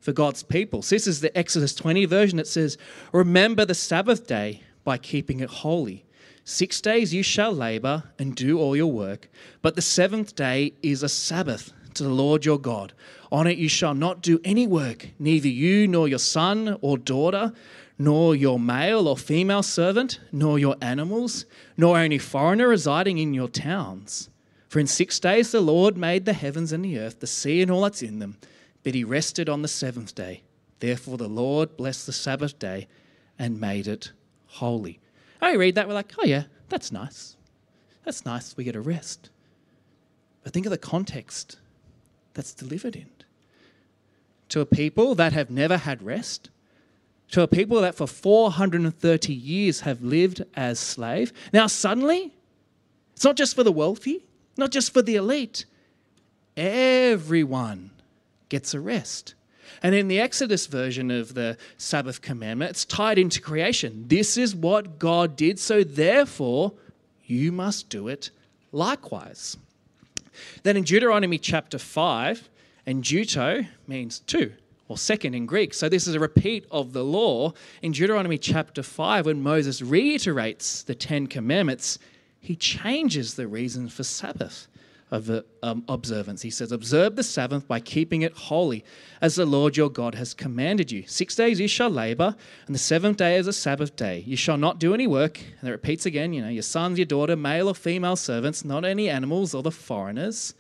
for 0.01 0.13
God's 0.13 0.43
people. 0.43 0.83
So 0.83 0.97
this 0.97 1.07
is 1.07 1.21
the 1.21 1.37
Exodus 1.39 1.75
20 1.75 2.05
version. 2.05 2.39
It 2.39 2.49
says, 2.49 2.77
Remember 3.13 3.65
the 3.65 3.75
Sabbath 3.75 4.27
day 4.27 4.63
by 4.83 4.99
keeping 4.99 5.41
it 5.41 5.49
holy. 5.49 6.05
Six 6.43 6.81
days 6.81 7.15
you 7.15 7.23
shall 7.23 7.53
labor 7.53 8.03
and 8.19 8.35
do 8.35 8.59
all 8.59 8.77
your 8.77 8.93
work, 8.93 9.31
but 9.63 9.77
the 9.77 9.83
seventh 9.83 10.35
day 10.35 10.75
is 10.83 11.03
a 11.03 11.09
Sabbath 11.09 11.73
to 11.95 12.03
the 12.03 12.09
Lord 12.09 12.45
your 12.45 12.59
God. 12.59 12.93
On 13.33 13.47
it 13.47 13.59
you 13.59 13.69
shall 13.69 13.95
not 13.95 14.23
do 14.23 14.41
any 14.45 14.67
work, 14.67 15.09
neither 15.19 15.49
you 15.49 15.89
nor 15.89 16.09
your 16.09 16.19
son 16.19 16.79
or 16.81 16.99
daughter, 16.99 17.53
nor 17.99 18.35
your 18.35 18.59
male 18.59 19.09
or 19.09 19.17
female 19.17 19.63
servant, 19.63 20.21
nor 20.33 20.59
your 20.59 20.77
animals, 20.81 21.47
nor 21.77 21.99
any 21.99 22.19
foreigner 22.19 22.69
residing 22.69 23.19
in 23.19 23.35
your 23.35 23.49
towns. 23.49 24.29
For 24.69 24.81
in 24.81 24.87
six 24.87 25.21
days 25.21 25.53
the 25.53 25.61
Lord 25.61 25.97
made 25.97 26.25
the 26.25 26.33
heavens 26.33 26.73
and 26.73 26.85
the 26.85 26.99
earth, 26.99 27.21
the 27.21 27.27
sea 27.27 27.63
and 27.63 27.71
all 27.71 27.83
that's 27.83 28.03
in 28.03 28.19
them, 28.19 28.39
but 28.83 28.95
he 28.95 29.05
rested 29.05 29.49
on 29.49 29.63
the 29.63 29.69
seventh 29.69 30.15
day. 30.15 30.43
Therefore 30.81 31.17
the 31.17 31.29
Lord 31.29 31.77
blessed 31.77 32.07
the 32.07 32.13
Sabbath 32.13 32.59
day 32.59 32.89
and 33.39 33.61
made 33.61 33.87
it 33.87 34.13
holy. 34.47 35.01
I 35.41 35.55
read 35.55 35.77
that, 35.77 35.87
we're 35.87 35.95
like, 35.95 36.13
oh 36.19 36.25
yeah, 36.25 36.45
that's 36.69 36.91
nice. 36.91 37.37
That's 38.05 38.25
nice, 38.25 38.57
we 38.57 38.65
get 38.65 38.77
a 38.77 38.81
rest. 38.81 39.31
But 40.43 40.53
think 40.53 40.67
of 40.67 40.71
the 40.71 40.79
context 40.79 41.59
that's 42.35 42.53
delivered 42.53 42.97
in. 42.97 43.09
To 44.51 44.61
a 44.61 44.67
people 44.67 45.15
that 45.15 45.33
have 45.33 45.51
never 45.51 45.79
had 45.79 46.03
rest, 46.03 46.51
to 47.31 47.43
a 47.43 47.49
people 47.49 47.81
that 47.81 47.95
for 47.95 48.07
430 48.07 49.33
years 49.33 49.81
have 49.81 50.03
lived 50.03 50.45
as 50.55 50.79
slave. 50.79 51.33
Now, 51.53 51.67
suddenly, 51.67 52.33
it's 53.15 53.25
not 53.25 53.37
just 53.37 53.57
for 53.57 53.65
the 53.65 53.73
wealthy, 53.73 54.25
not 54.57 54.71
just 54.71 54.93
for 54.93 55.03
the 55.03 55.17
elite, 55.17 55.65
everyone 56.57 57.91
gets 58.49 58.75
a 58.75 58.81
rest. 58.81 59.35
And 59.83 59.95
in 59.95 60.09
the 60.09 60.21
Exodus 60.21 60.67
version 60.67 61.11
of 61.11 61.35
the 61.35 61.57
Sabbath 61.77 62.23
commandment, 62.23 62.71
it's 62.71 62.85
tied 62.85 63.19
into 63.19 63.41
creation. 63.41 64.05
This 64.07 64.37
is 64.37 64.55
what 64.55 64.99
God 64.99 65.37
did, 65.37 65.59
so 65.59 65.83
therefore 65.83 66.73
you 67.25 67.51
must 67.51 67.89
do 67.89 68.09
it 68.09 68.31
likewise. 68.71 69.57
Then 70.63 70.77
in 70.77 70.85
Deuteronomy 70.85 71.39
chapter 71.39 71.79
5, 71.79 72.49
and 72.87 73.03
Deuto 73.03 73.67
means 73.87 74.21
two 74.21 74.53
or 74.89 74.99
second 74.99 75.35
in 75.35 75.47
Greek. 75.47 75.73
So 75.73 75.89
this 75.89 76.07
is 76.07 76.15
a 76.15 76.21
repeat 76.21 76.67
of 76.71 76.93
the 76.93 77.05
law. 77.05 77.53
In 77.83 77.93
Deuteronomy 77.93 78.39
chapter 78.39 78.83
5, 78.83 79.27
when 79.27 79.43
Moses 79.43 79.81
reiterates 79.81 80.83
the 80.83 80.95
Ten 80.95 81.27
Commandments, 81.27 81.99
he 82.39 82.57
changes 82.57 83.35
the 83.35 83.49
reason 83.49 83.89
for 83.89 84.03
Sabbath 84.03 84.69
of 85.15 85.45
um, 85.63 85.85
observance. 85.89 86.43
He 86.43 86.51
says, 86.51 86.73
Observe 86.73 87.15
the 87.15 87.23
Sabbath 87.23 87.69
by 87.69 87.79
keeping 87.79 88.23
it 88.23 88.33
holy, 88.33 88.85
as 89.21 89.37
the 89.37 89.47
Lord 89.47 89.77
your 89.77 89.89
God 89.89 90.17
has 90.17 90.35
commanded 90.35 90.91
you. 90.91 91.05
Six 91.07 91.37
days 91.37 91.61
you 91.61 91.69
shall 91.69 91.89
labor, 91.89 92.35
and 92.67 92.75
the 92.75 92.81
seventh 92.81 93.19
day 93.19 93.37
is 93.37 93.47
a 93.47 93.53
Sabbath 93.53 93.95
day. 93.95 94.25
You 94.27 94.37
shall 94.37 94.57
not 94.57 94.81
do 94.81 94.93
any 94.93 95.07
work. 95.07 95.39
And 95.61 95.69
it 95.69 95.73
repeats 95.73 96.05
again, 96.05 96.33
you 96.33 96.43
know, 96.43 96.49
your 96.49 96.65
sons, 96.65 96.99
your 96.99 97.07
daughter, 97.07 97.37
male 97.37 97.69
or 97.69 97.77
female 97.77 98.17
servants, 98.17 98.65
not 98.65 98.85
any 98.85 99.09
animals 99.09 99.55
or 99.55 99.63
the 99.63 99.71
foreigners. 99.71 100.53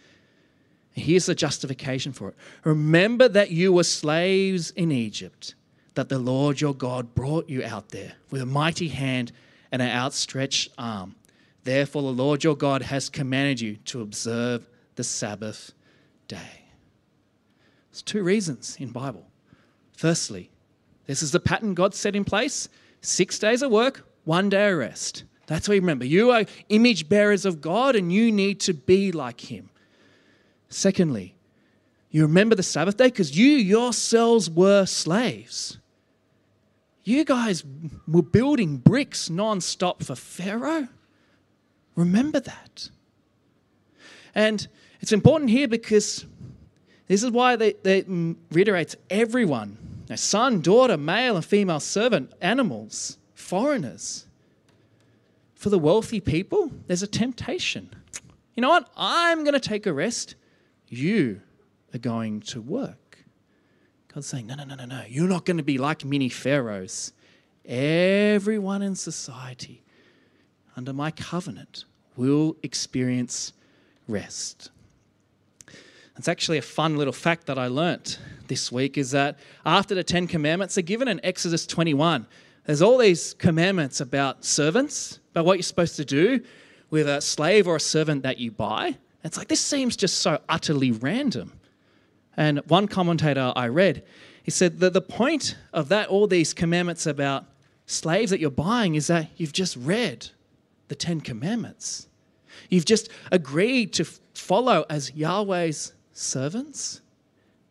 Here's 0.92 1.26
the 1.26 1.34
justification 1.34 2.12
for 2.12 2.28
it. 2.28 2.36
Remember 2.62 3.28
that 3.28 3.50
you 3.50 3.72
were 3.72 3.82
slaves 3.82 4.70
in 4.70 4.92
Egypt, 4.92 5.56
that 5.94 6.08
the 6.08 6.20
Lord 6.20 6.60
your 6.60 6.74
God 6.74 7.16
brought 7.16 7.48
you 7.48 7.64
out 7.64 7.88
there 7.88 8.12
with 8.30 8.40
a 8.40 8.46
mighty 8.46 8.86
hand 8.86 9.32
and 9.72 9.82
an 9.82 9.90
outstretched 9.90 10.70
arm. 10.78 11.16
Therefore, 11.64 12.02
the 12.02 12.08
Lord 12.08 12.44
your 12.44 12.56
God 12.56 12.82
has 12.82 13.08
commanded 13.08 13.60
you 13.60 13.76
to 13.86 14.02
observe 14.02 14.68
the 14.96 15.04
Sabbath 15.04 15.72
day. 16.28 16.62
There's 17.90 18.02
two 18.02 18.22
reasons 18.22 18.76
in 18.78 18.90
Bible. 18.90 19.26
Firstly, 19.96 20.50
this 21.06 21.22
is 21.22 21.32
the 21.32 21.40
pattern 21.40 21.74
God 21.74 21.94
set 21.94 22.14
in 22.14 22.24
place 22.24 22.68
six 23.00 23.38
days 23.38 23.62
of 23.62 23.70
work, 23.70 24.06
one 24.24 24.48
day 24.48 24.70
of 24.70 24.78
rest. 24.78 25.24
That's 25.46 25.68
what 25.68 25.74
you 25.74 25.80
remember. 25.80 26.04
You 26.04 26.30
are 26.30 26.44
image 26.68 27.08
bearers 27.08 27.44
of 27.44 27.60
God 27.60 27.96
and 27.96 28.12
you 28.12 28.32
need 28.32 28.60
to 28.60 28.74
be 28.74 29.12
like 29.12 29.40
Him. 29.40 29.70
Secondly, 30.68 31.34
you 32.10 32.22
remember 32.22 32.54
the 32.54 32.62
Sabbath 32.62 32.96
day 32.96 33.08
because 33.08 33.36
you 33.36 33.48
yourselves 33.48 34.50
were 34.50 34.86
slaves. 34.86 35.78
You 37.04 37.24
guys 37.24 37.64
were 38.08 38.22
building 38.22 38.78
bricks 38.78 39.28
non 39.28 39.60
stop 39.60 40.02
for 40.02 40.14
Pharaoh. 40.14 40.88
Remember 41.96 42.40
that. 42.40 42.90
And 44.34 44.66
it's 45.00 45.12
important 45.12 45.50
here 45.50 45.68
because 45.68 46.26
this 47.06 47.22
is 47.22 47.30
why 47.30 47.56
they, 47.56 47.74
they 47.82 48.04
reiterates 48.50 48.96
everyone 49.10 49.78
a 50.10 50.16
son, 50.16 50.60
daughter, 50.60 50.96
male 50.96 51.36
and 51.36 51.44
female 51.44 51.80
servant, 51.80 52.32
animals, 52.40 53.18
foreigners. 53.34 54.26
For 55.54 55.70
the 55.70 55.78
wealthy 55.78 56.20
people, 56.20 56.70
there's 56.86 57.02
a 57.02 57.06
temptation. 57.06 57.88
You 58.54 58.60
know 58.60 58.68
what? 58.68 58.90
I'm 58.96 59.44
going 59.44 59.54
to 59.54 59.60
take 59.60 59.86
a 59.86 59.92
rest. 59.92 60.34
You 60.88 61.40
are 61.94 61.98
going 61.98 62.40
to 62.40 62.60
work. 62.60 63.24
God's 64.12 64.26
saying, 64.26 64.46
no, 64.46 64.56
no, 64.56 64.64
no, 64.64 64.74
no, 64.74 64.84
no. 64.84 65.04
You're 65.08 65.28
not 65.28 65.46
going 65.46 65.56
to 65.56 65.62
be 65.62 65.78
like 65.78 66.04
many 66.04 66.28
pharaohs. 66.28 67.12
Everyone 67.64 68.82
in 68.82 68.94
society 68.94 69.83
under 70.76 70.92
my 70.92 71.10
covenant 71.10 71.84
will 72.16 72.56
experience 72.62 73.52
rest. 74.08 74.70
It's 76.16 76.28
actually 76.28 76.58
a 76.58 76.62
fun 76.62 76.96
little 76.96 77.12
fact 77.12 77.46
that 77.46 77.58
I 77.58 77.66
learnt 77.66 78.18
this 78.46 78.70
week 78.70 78.96
is 78.96 79.10
that 79.10 79.38
after 79.66 79.94
the 79.94 80.04
10 80.04 80.28
commandments 80.28 80.78
are 80.78 80.82
given 80.82 81.08
in 81.08 81.20
Exodus 81.24 81.66
21, 81.66 82.26
there's 82.66 82.82
all 82.82 82.98
these 82.98 83.34
commandments 83.34 84.00
about 84.00 84.44
servants, 84.44 85.18
about 85.32 85.44
what 85.44 85.54
you're 85.54 85.64
supposed 85.64 85.96
to 85.96 86.04
do 86.04 86.40
with 86.90 87.08
a 87.08 87.20
slave 87.20 87.66
or 87.66 87.76
a 87.76 87.80
servant 87.80 88.22
that 88.22 88.38
you 88.38 88.50
buy. 88.52 88.96
It's 89.24 89.36
like 89.36 89.48
this 89.48 89.60
seems 89.60 89.96
just 89.96 90.18
so 90.18 90.38
utterly 90.48 90.92
random. 90.92 91.52
And 92.36 92.58
one 92.68 92.86
commentator 92.86 93.52
I 93.56 93.68
read, 93.68 94.04
he 94.42 94.50
said 94.50 94.80
that 94.80 94.92
the 94.92 95.00
point 95.00 95.56
of 95.72 95.88
that, 95.88 96.08
all 96.08 96.26
these 96.26 96.54
commandments 96.54 97.06
about 97.06 97.44
slaves 97.86 98.30
that 98.30 98.40
you're 98.40 98.50
buying, 98.50 98.94
is 98.94 99.08
that 99.08 99.30
you've 99.36 99.52
just 99.52 99.76
read 99.76 100.28
the 100.88 100.94
Ten 100.94 101.20
Commandments. 101.20 102.08
You've 102.68 102.84
just 102.84 103.08
agreed 103.32 103.92
to 103.94 104.04
follow 104.34 104.84
as 104.88 105.10
Yahweh's 105.12 105.92
servants. 106.12 107.00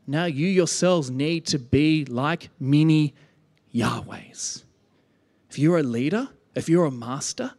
Now 0.05 0.25
you 0.25 0.47
yourselves 0.47 1.09
need 1.09 1.45
to 1.47 1.59
be 1.59 2.05
like 2.05 2.49
many 2.59 3.13
Yahwehs. 3.73 4.63
If 5.49 5.59
you're 5.59 5.79
a 5.79 5.83
leader, 5.83 6.29
if 6.55 6.67
you're 6.67 6.85
a 6.85 6.91
master, 6.91 7.53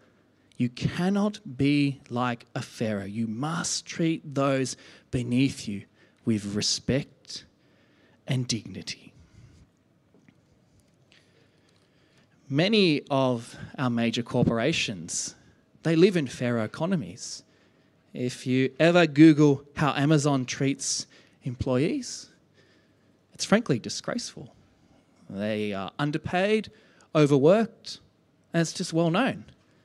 you 0.56 0.68
cannot 0.68 1.40
be 1.56 2.00
like 2.08 2.46
a 2.54 2.62
Pharaoh. 2.62 3.04
You 3.04 3.26
must 3.26 3.86
treat 3.86 4.34
those 4.34 4.76
beneath 5.10 5.66
you 5.66 5.84
with 6.24 6.54
respect 6.54 7.44
and 8.26 8.46
dignity. 8.46 9.12
Many 12.48 13.02
of 13.10 13.56
our 13.78 13.90
major 13.90 14.22
corporations 14.22 15.34
they 15.84 15.96
live 15.96 16.16
in 16.16 16.26
Pharaoh 16.26 16.64
economies. 16.64 17.44
If 18.12 18.46
you 18.46 18.72
ever 18.80 19.06
Google 19.06 19.64
how 19.76 19.92
Amazon 19.94 20.44
treats 20.44 21.06
employees, 21.42 22.30
it's 23.32 23.44
frankly 23.44 23.78
disgraceful. 23.78 24.54
They 25.28 25.72
are 25.72 25.90
underpaid, 25.98 26.70
overworked, 27.14 28.00
and 28.52 28.60
it's 28.60 28.72
just 28.72 28.92
well 28.92 29.10
known. 29.10 29.44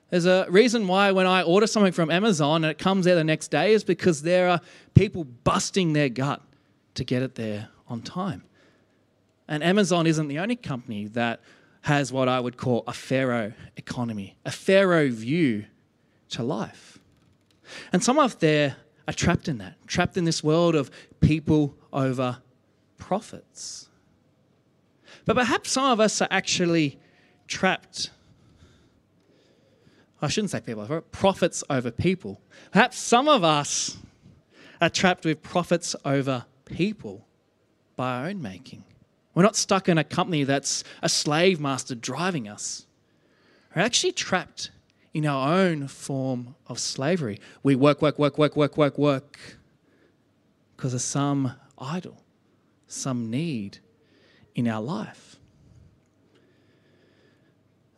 There's 0.10 0.26
a 0.26 0.48
reason 0.50 0.88
why 0.88 1.12
when 1.12 1.28
I 1.28 1.44
order 1.44 1.68
something 1.68 1.92
from 1.92 2.10
Amazon 2.10 2.64
and 2.64 2.72
it 2.72 2.78
comes 2.78 3.06
there 3.06 3.16
the 3.16 3.24
next 3.24 3.50
day 3.50 3.74
is 3.74 3.84
because 3.84 4.24
there 4.24 4.50
are 4.50 4.62
people 4.96 5.24
busting 5.24 5.94
their 5.94 6.10
gut 6.10 6.42
to 6.96 7.04
get 7.04 7.22
it 7.22 7.36
there 7.36 7.70
on 7.88 8.02
time. 8.02 8.44
And 9.48 9.64
Amazon 9.64 10.08
isn't 10.08 10.28
the 10.28 10.40
only 10.40 10.56
company 10.56 11.08
that 11.10 11.42
has 11.82 12.12
what 12.12 12.28
I 12.28 12.40
would 12.40 12.58
call 12.58 12.84
a 12.88 12.94
Pharaoh 12.94 13.54
economy, 13.78 14.36
a 14.46 14.52
Pharaoh 14.52 15.10
view 15.10 15.66
to 16.30 16.44
life. 16.44 17.00
And 17.92 18.04
some 18.04 18.20
of 18.20 18.40
there 18.40 18.76
are 19.08 19.14
trapped 19.14 19.48
in 19.48 19.58
that, 19.60 19.76
trapped 19.88 20.18
in 20.18 20.26
this 20.26 20.44
world 20.44 20.76
of 20.76 20.92
people 21.20 21.76
over 21.92 22.38
profits. 22.98 23.90
But 25.26 25.36
perhaps 25.36 25.72
some 25.72 25.86
of 25.92 26.00
us 26.00 26.22
are 26.22 26.28
actually 26.32 27.00
trapped. 27.48 28.12
I 30.22 30.28
shouldn't 30.28 30.52
say 30.52 30.60
people 30.60 30.84
over 30.84 31.02
profits 31.02 31.64
over 31.70 31.92
people. 31.92 32.42
Perhaps 32.72 32.98
some 32.98 33.28
of 33.28 33.44
us 33.44 33.98
are 34.82 34.90
trapped 34.90 35.26
with 35.26 35.42
profits 35.42 35.96
over 36.06 36.46
people 36.66 37.28
by 37.96 38.18
our 38.18 38.28
own 38.28 38.42
making. 38.42 38.84
We're 39.34 39.44
not 39.44 39.56
stuck 39.56 39.90
in 39.90 39.98
a 39.98 40.04
company 40.04 40.44
that's 40.44 40.84
a 41.02 41.10
slave 41.10 41.60
master 41.60 41.96
driving 41.96 42.48
us. 42.48 42.86
We're 43.76 43.82
actually 43.82 44.12
trapped 44.14 44.72
in 45.14 45.26
our 45.26 45.54
own 45.54 45.88
form 45.88 46.56
of 46.68 46.80
slavery. 46.80 47.40
We 47.64 47.76
work, 47.76 48.02
work, 48.02 48.20
work, 48.20 48.38
work, 48.38 48.56
work, 48.56 48.78
work, 48.78 48.98
work 48.98 49.40
because 50.76 50.94
of 50.94 51.02
some 51.02 51.54
idol, 51.78 52.22
some 52.88 53.30
need 53.30 53.80
in 54.56 54.68
our 54.68 54.82
life. 54.82 55.38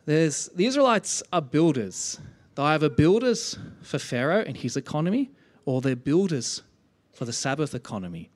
There's, 0.04 0.48
the 0.48 0.66
Israelites 0.66 1.22
are 1.32 1.42
builders. 1.42 2.18
They're 2.54 2.64
either 2.66 2.88
builders 2.88 3.56
for 3.82 3.98
Pharaoh 3.98 4.42
and 4.44 4.56
his 4.56 4.76
economy, 4.76 5.30
or 5.64 5.80
they're 5.80 5.94
builders 5.94 6.62
for 7.12 7.24
the 7.24 7.32
Sabbath 7.32 7.74
economy. 7.74 8.30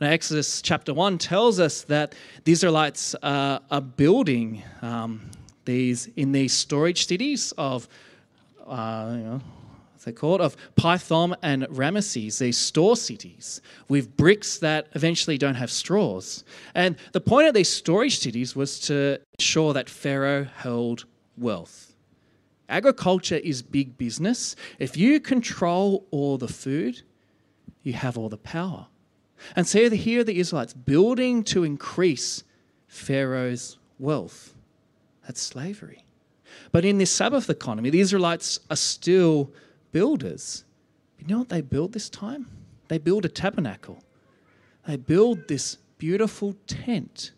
Now, 0.00 0.08
Exodus 0.08 0.60
chapter 0.60 0.92
1 0.92 1.18
tells 1.18 1.58
us 1.58 1.82
that 1.82 2.14
the 2.44 2.52
Israelites 2.52 3.14
uh, 3.22 3.60
are 3.70 3.80
building 3.80 4.62
um, 4.82 5.30
these 5.64 6.08
in 6.16 6.32
these 6.32 6.52
storage 6.52 7.06
cities 7.06 7.52
of, 7.58 7.88
uh, 8.66 9.08
you 9.12 9.22
know, 9.22 9.40
what's 9.92 10.04
they 10.04 10.12
called? 10.12 10.40
Of 10.40 10.56
Pithom 10.76 11.34
and 11.42 11.64
Ramesses, 11.64 12.38
these 12.38 12.58
store 12.58 12.96
cities 12.96 13.60
with 13.88 14.16
bricks 14.16 14.58
that 14.58 14.88
eventually 14.94 15.38
don't 15.38 15.56
have 15.56 15.70
straws. 15.70 16.44
And 16.74 16.96
the 17.12 17.20
point 17.20 17.48
of 17.48 17.54
these 17.54 17.68
storage 17.68 18.18
cities 18.18 18.56
was 18.56 18.80
to 18.80 19.20
ensure 19.38 19.72
that 19.74 19.90
Pharaoh 19.90 20.44
held 20.44 21.04
wealth. 21.36 21.94
Agriculture 22.68 23.36
is 23.36 23.62
big 23.62 23.98
business. 23.98 24.54
If 24.78 24.96
you 24.96 25.20
control 25.20 26.06
all 26.12 26.38
the 26.38 26.48
food, 26.48 27.02
you 27.82 27.92
have 27.92 28.16
all 28.16 28.28
the 28.28 28.38
power. 28.38 28.86
And 29.56 29.66
so 29.66 29.90
here 29.90 30.20
are 30.20 30.24
the 30.24 30.38
Israelites 30.38 30.72
building 30.72 31.42
to 31.44 31.64
increase 31.64 32.44
Pharaoh's 32.86 33.78
wealth. 33.98 34.54
That's 35.22 35.40
slavery. 35.40 36.04
But 36.72 36.84
in 36.84 36.98
this 36.98 37.10
Sabbath 37.10 37.48
economy, 37.50 37.90
the 37.90 38.00
Israelites 38.00 38.60
are 38.70 38.76
still 38.76 39.52
builders. 39.92 40.64
You 41.18 41.26
know 41.26 41.38
what 41.40 41.48
they 41.48 41.60
build 41.60 41.92
this 41.92 42.08
time? 42.08 42.46
They 42.88 42.98
build 42.98 43.24
a 43.24 43.28
tabernacle. 43.28 44.02
They 44.86 44.96
build 44.96 45.48
this 45.48 45.76
beautiful 45.98 46.54
tent 46.66 47.32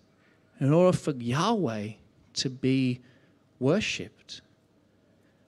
in 0.61 0.73
order 0.73 0.97
for 0.97 1.13
Yahweh 1.13 1.93
to 2.35 2.51
be 2.51 3.01
worshipped. 3.59 4.41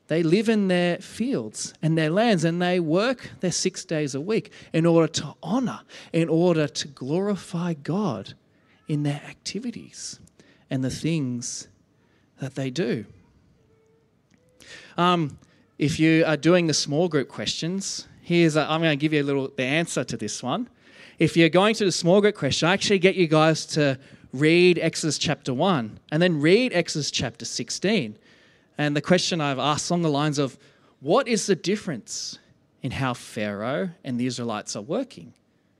They 0.08 0.22
live 0.22 0.48
in 0.48 0.68
their 0.68 0.98
fields 0.98 1.72
and 1.80 1.96
their 1.96 2.10
lands 2.10 2.44
and 2.44 2.60
they 2.60 2.78
work 2.78 3.30
their 3.40 3.52
six 3.52 3.84
days 3.84 4.14
a 4.14 4.20
week 4.20 4.52
in 4.72 4.84
order 4.84 5.08
to 5.14 5.34
honor, 5.42 5.80
in 6.12 6.28
order 6.28 6.68
to 6.68 6.88
glorify 6.88 7.72
God 7.72 8.34
in 8.86 9.02
their 9.02 9.22
activities 9.26 10.20
and 10.68 10.84
the 10.84 10.90
things 10.90 11.68
that 12.40 12.54
they 12.54 12.70
do. 12.70 13.04
Um, 14.96 15.38
if 15.78 15.98
you 15.98 16.24
are 16.26 16.36
doing 16.36 16.66
the 16.66 16.74
small 16.74 17.08
group 17.08 17.28
questions, 17.28 18.06
here's 18.22 18.56
i 18.56 18.74
am 18.74 18.80
going 18.80 18.96
to 18.96 19.00
give 19.00 19.12
you 19.12 19.22
a 19.22 19.24
little 19.24 19.48
the 19.56 19.64
answer 19.64 20.04
to 20.04 20.16
this 20.16 20.42
one. 20.42 20.68
If 21.18 21.36
you're 21.36 21.48
going 21.48 21.74
to 21.76 21.84
the 21.84 21.92
small 21.92 22.20
group 22.20 22.34
question, 22.34 22.68
I 22.68 22.72
actually 22.72 22.98
get 22.98 23.14
you 23.14 23.26
guys 23.26 23.66
to 23.66 23.98
read 24.32 24.78
Exodus 24.78 25.18
chapter 25.18 25.54
1 25.54 26.00
and 26.10 26.22
then 26.22 26.40
read 26.40 26.72
Exodus 26.72 27.10
chapter 27.10 27.44
16 27.44 28.18
and 28.78 28.96
the 28.96 29.00
question 29.00 29.40
I've 29.40 29.58
asked 29.58 29.90
along 29.90 30.02
the 30.02 30.10
lines 30.10 30.38
of 30.38 30.58
what 31.00 31.28
is 31.28 31.46
the 31.46 31.54
difference 31.54 32.38
in 32.82 32.90
how 32.90 33.14
Pharaoh 33.14 33.90
and 34.02 34.18
the 34.18 34.26
Israelites 34.26 34.74
are 34.74 34.82
working? 34.82 35.32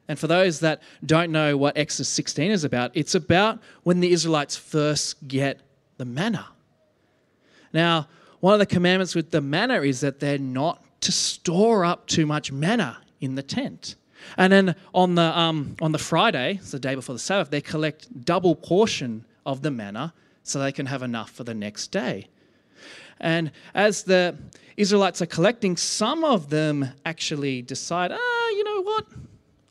And 0.07 0.19
for 0.19 0.27
those 0.27 0.61
that 0.61 0.83
don't 1.05 1.33
know 1.33 1.57
what 1.57 1.77
Exodus 1.77 2.09
16 2.11 2.51
is 2.51 2.63
about, 2.63 2.91
it's 2.95 3.15
about 3.15 3.61
when 3.83 4.01
the 4.01 4.13
Israelites 4.13 4.57
first 4.57 5.27
get 5.27 5.61
the 5.97 6.05
manna. 6.05 6.49
Now, 7.73 8.09
one 8.41 8.53
of 8.53 8.61
the 8.61 8.67
commandments 8.67 9.15
with 9.15 9.31
the 9.31 9.41
manna 9.41 9.81
is 9.83 10.01
that 10.01 10.21
they're 10.21 10.39
not 10.39 10.85
to 11.03 11.13
store 11.13 11.85
up 11.85 12.07
too 12.07 12.27
much 12.27 12.53
manna 12.53 12.99
in 13.21 13.35
the 13.35 13.43
tent. 13.43 13.97
And 14.37 14.53
then 14.53 14.75
on 14.95 15.15
the, 15.15 15.39
um, 15.39 15.77
on 15.81 15.93
the 15.93 15.99
Friday, 15.99 16.59
it's 16.61 16.71
the 16.71 16.79
day 16.79 16.95
before 16.95 17.15
the 17.15 17.19
Sabbath, 17.19 17.51
they 17.51 17.61
collect 17.61 18.25
double 18.25 18.55
portion 18.55 19.25
of 19.45 19.63
the 19.63 19.71
manna 19.71 20.15
so 20.43 20.59
they 20.59 20.73
can 20.73 20.87
have 20.87 21.03
enough 21.03 21.31
for 21.31 21.45
the 21.45 21.55
next 21.55 21.89
day. 21.89 22.29
And 23.21 23.53
as 23.75 24.03
the 24.03 24.37
Israelites 24.77 25.23
are 25.23 25.27
collecting, 25.27 25.77
some 25.77 26.25
of 26.25 26.51
them 26.51 26.89
actually 27.05 27.63
decide, 27.63 28.13
ah, 28.13 28.49
you 28.51 28.65
know 28.65 28.83
what? 28.83 29.07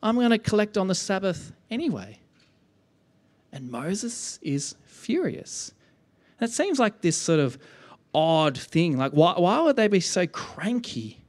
I'm 0.02 0.16
going 0.16 0.32
to 0.32 0.40
collect 0.40 0.78
on 0.78 0.88
the 0.88 0.96
Sabbath 0.96 1.52
anyway. 1.70 2.20
And 3.52 3.70
Moses 3.70 4.40
is 4.42 4.76
furious. 4.86 5.74
It 6.42 6.52
seems 6.52 6.80
like 6.80 7.02
this 7.02 7.18
sort 7.18 7.40
of 7.40 7.58
odd 8.14 8.58
thing. 8.58 8.98
Like, 8.98 9.12
why, 9.12 9.34
why 9.38 9.62
would 9.62 9.76
they 9.76 9.88
be 9.88 10.00
so 10.00 10.28
cranky 10.28 11.24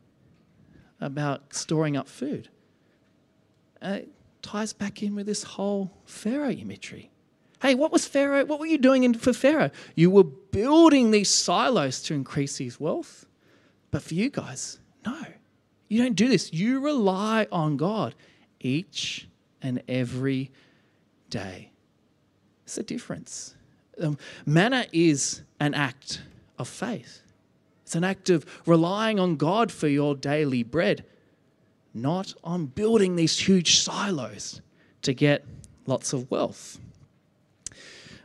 about 1.01 1.55
storing 1.55 1.97
up 1.97 2.09
food? 2.09 2.49
And 3.81 3.97
it 3.97 4.09
ties 4.43 4.73
back 4.73 5.03
in 5.03 5.15
with 5.15 5.27
this 5.27 5.43
whole 5.43 5.91
Pharaoh 6.05 6.51
imagery. 6.51 7.11
Hey, 7.63 7.75
what 7.75 7.93
was 7.93 8.07
Pharaoh? 8.07 8.45
What 8.45 8.61
were 8.61 8.67
you 8.67 8.79
doing 8.79 9.05
in, 9.05 9.15
for 9.15 9.33
Pharaoh? 9.33 9.71
You 9.95 10.11
were 10.11 10.25
building 10.25 11.11
these 11.11 11.31
silos 11.31 12.03
to 12.03 12.15
increase 12.15 12.59
his 12.59 12.79
wealth. 12.79 13.27
But 13.91 14.03
for 14.03 14.15
you 14.15 14.29
guys, 14.29 14.81
no. 15.07 15.23
You 15.89 16.03
don't 16.03 16.17
do 16.17 16.29
this. 16.29 16.53
You 16.53 16.81
rely 16.81 17.47
on 17.53 17.77
God 17.77 18.15
each 18.61 19.29
and 19.63 19.83
every 19.89 20.51
day. 21.31 21.71
It's 22.65 22.77
a 22.77 22.83
difference. 22.83 23.55
Um, 24.01 24.19
manna 24.47 24.87
is 24.93 25.43
an 25.61 25.75
act 25.75 26.23
of 26.59 26.69
faith. 26.69 27.23
It's 27.85 27.95
an 27.95 28.05
act 28.05 28.31
of 28.31 28.47
relying 28.67 29.21
on 29.21 29.37
God 29.37 29.71
for 29.71 29.89
your 29.89 30.15
daily 30.15 30.63
bread, 30.63 31.05
not 31.93 32.35
on 32.43 32.67
building 32.67 33.17
these 33.17 33.39
huge 33.39 33.77
silos 33.77 34.61
to 35.03 35.13
get 35.13 35.45
lots 35.87 36.13
of 36.13 36.31
wealth. 36.31 36.79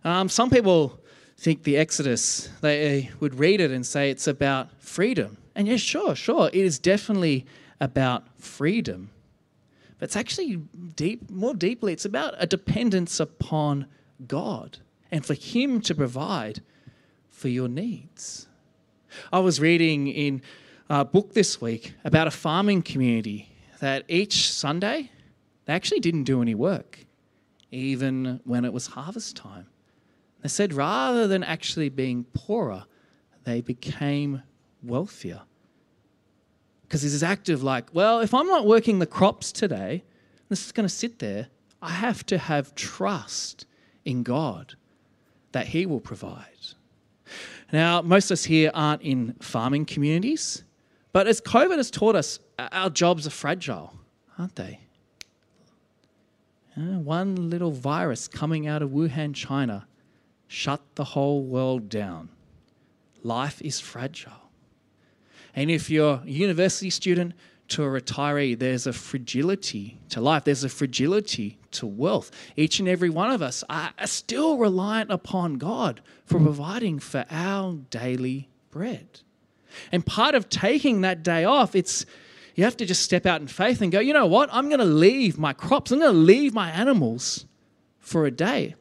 Um, 0.04 0.30
some 0.30 0.50
people 0.50 1.00
think 1.38 1.64
the 1.64 1.78
Exodus, 1.78 2.50
they 2.62 3.10
would 3.20 3.36
read 3.36 3.62
it 3.62 3.72
and 3.72 3.86
say 3.86 4.10
it's 4.10 4.28
about 4.28 4.70
freedom. 4.82 5.38
And 5.56 5.68
yes, 5.68 5.82
sure, 5.82 6.16
sure, 6.16 6.48
it 6.48 6.56
is 6.56 6.80
definitely 6.80 7.46
about 7.82 8.24
freedom. 8.38 9.10
But 9.98 10.06
it's 10.06 10.16
actually 10.16 10.62
deep, 10.96 11.30
more 11.30 11.54
deeply, 11.54 11.92
it's 11.92 12.06
about 12.06 12.34
a 12.38 12.48
dependence 12.48 13.20
upon 13.20 13.88
God 14.26 14.78
and 15.12 15.26
for 15.26 15.34
Him 15.34 15.82
to 15.82 15.95
provide 15.95 16.62
for 17.30 17.48
your 17.48 17.67
needs. 17.67 18.48
I 19.32 19.39
was 19.39 19.60
reading 19.60 20.08
in 20.08 20.41
a 20.89 21.06
book 21.06 21.34
this 21.34 21.62
week 21.62 21.93
about 22.04 22.28
a 22.28 22.32
farming 22.32 22.82
community 22.82 23.50
that 23.80 24.04
each 24.08 24.52
Sunday 24.52 25.10
they 25.65 25.74
actually 25.74 26.00
didn't 26.00 26.24
do 26.24 26.41
any 26.41 26.56
work, 26.56 27.06
even 27.72 28.39
when 28.43 28.65
it 28.65 28.74
was 28.74 28.88
harvest 28.88 29.36
time. 29.36 29.67
They 30.41 30.50
said 30.50 30.74
rather 30.74 31.28
than 31.28 31.43
actually 31.43 31.89
being 31.89 32.24
poorer, 32.34 32.86
they 33.43 33.62
became 33.62 34.43
wealthier. 34.82 35.41
Because 36.84 37.02
there's 37.02 37.13
this 37.13 37.24
act 37.24 37.50
of 37.50 37.62
like, 37.62 37.93
well, 37.93 38.19
if 38.19 38.34
I'm 38.34 38.48
not 38.48 38.65
working 38.65 39.00
the 39.00 39.06
crops 39.06 39.52
today, 39.52 40.04
this 40.50 40.65
is 40.65 40.72
going 40.72 40.88
to 40.88 40.93
sit 40.93 41.19
there. 41.19 41.48
I 41.82 41.91
have 41.91 42.26
to 42.28 42.38
have 42.38 42.74
trust 42.74 43.67
in 44.06 44.24
God 44.24 44.76
that 45.52 45.68
He 45.68 45.86
will 45.86 46.00
provide. 46.00 46.46
Now, 47.72 48.02
most 48.02 48.32
of 48.32 48.36
us 48.36 48.46
here 48.46 48.72
aren't 48.74 49.02
in 49.04 49.36
farming 49.42 49.86
communities, 49.86 50.64
but 51.12 51.28
as 51.28 51.40
COVID 51.42 51.78
has 51.78 51.92
taught 51.92 52.16
us, 52.16 52.40
our 52.58 52.90
jobs 52.90 53.28
are 53.28 53.32
fragile, 53.32 53.94
aren't 54.38 54.56
they? 54.56 54.80
one 56.76 57.50
little 57.50 57.72
virus 57.72 58.30
coming 58.30 58.66
out 58.66 58.82
of 58.82 58.92
Wuhan, 58.92 59.36
China, 59.36 59.86
shut 60.48 60.82
the 60.96 61.04
whole 61.04 61.44
world 61.44 61.90
down. 61.90 62.30
Life 63.22 63.62
is 63.62 63.82
fragile. 63.82 64.32
And 65.54 65.70
if 65.70 65.90
you're 65.90 66.22
a 66.26 66.30
university 66.30 66.90
student, 66.90 67.34
to 67.70 67.84
a 67.84 67.88
retiree, 67.88 68.58
there's 68.58 68.88
a 68.88 68.94
fragility 68.94 70.00
to 70.10 70.22
life, 70.22 70.44
there's 70.44 70.64
a 70.64 70.70
fragility 70.70 71.58
to 71.72 71.86
wealth. 71.86 72.32
Each 72.56 72.80
and 72.80 72.88
every 72.88 73.10
one 73.10 73.32
of 73.32 73.42
us 73.42 73.64
are 73.70 73.92
still 74.06 74.58
reliant 74.58 75.12
upon 75.12 75.56
God 75.56 76.02
for 76.26 76.40
providing 76.40 77.00
for 77.00 77.26
our 77.30 77.74
daily 77.90 78.50
bread. 78.72 79.22
And 79.92 80.06
part 80.06 80.36
of 80.36 80.50
taking 80.50 81.02
that 81.02 81.24
day 81.24 81.46
off, 81.46 81.76
it's 81.76 82.06
you 82.56 82.64
have 82.64 82.78
to 82.78 82.86
just 82.86 83.04
step 83.04 83.26
out 83.26 83.40
in 83.40 83.48
faith 83.48 83.82
and 83.82 83.92
go, 83.92 84.00
you 84.00 84.14
know 84.14 84.26
what? 84.26 84.50
I'm 84.52 84.68
going 84.68 84.80
to 84.80 84.86
leave 84.86 85.38
my 85.38 85.54
crops, 85.54 85.92
I'm 85.92 86.00
going 86.00 86.14
to 86.14 86.20
leave 86.20 86.54
my 86.54 86.70
animals 86.72 87.46
for 88.00 88.26
a 88.26 88.32
day. 88.32 88.76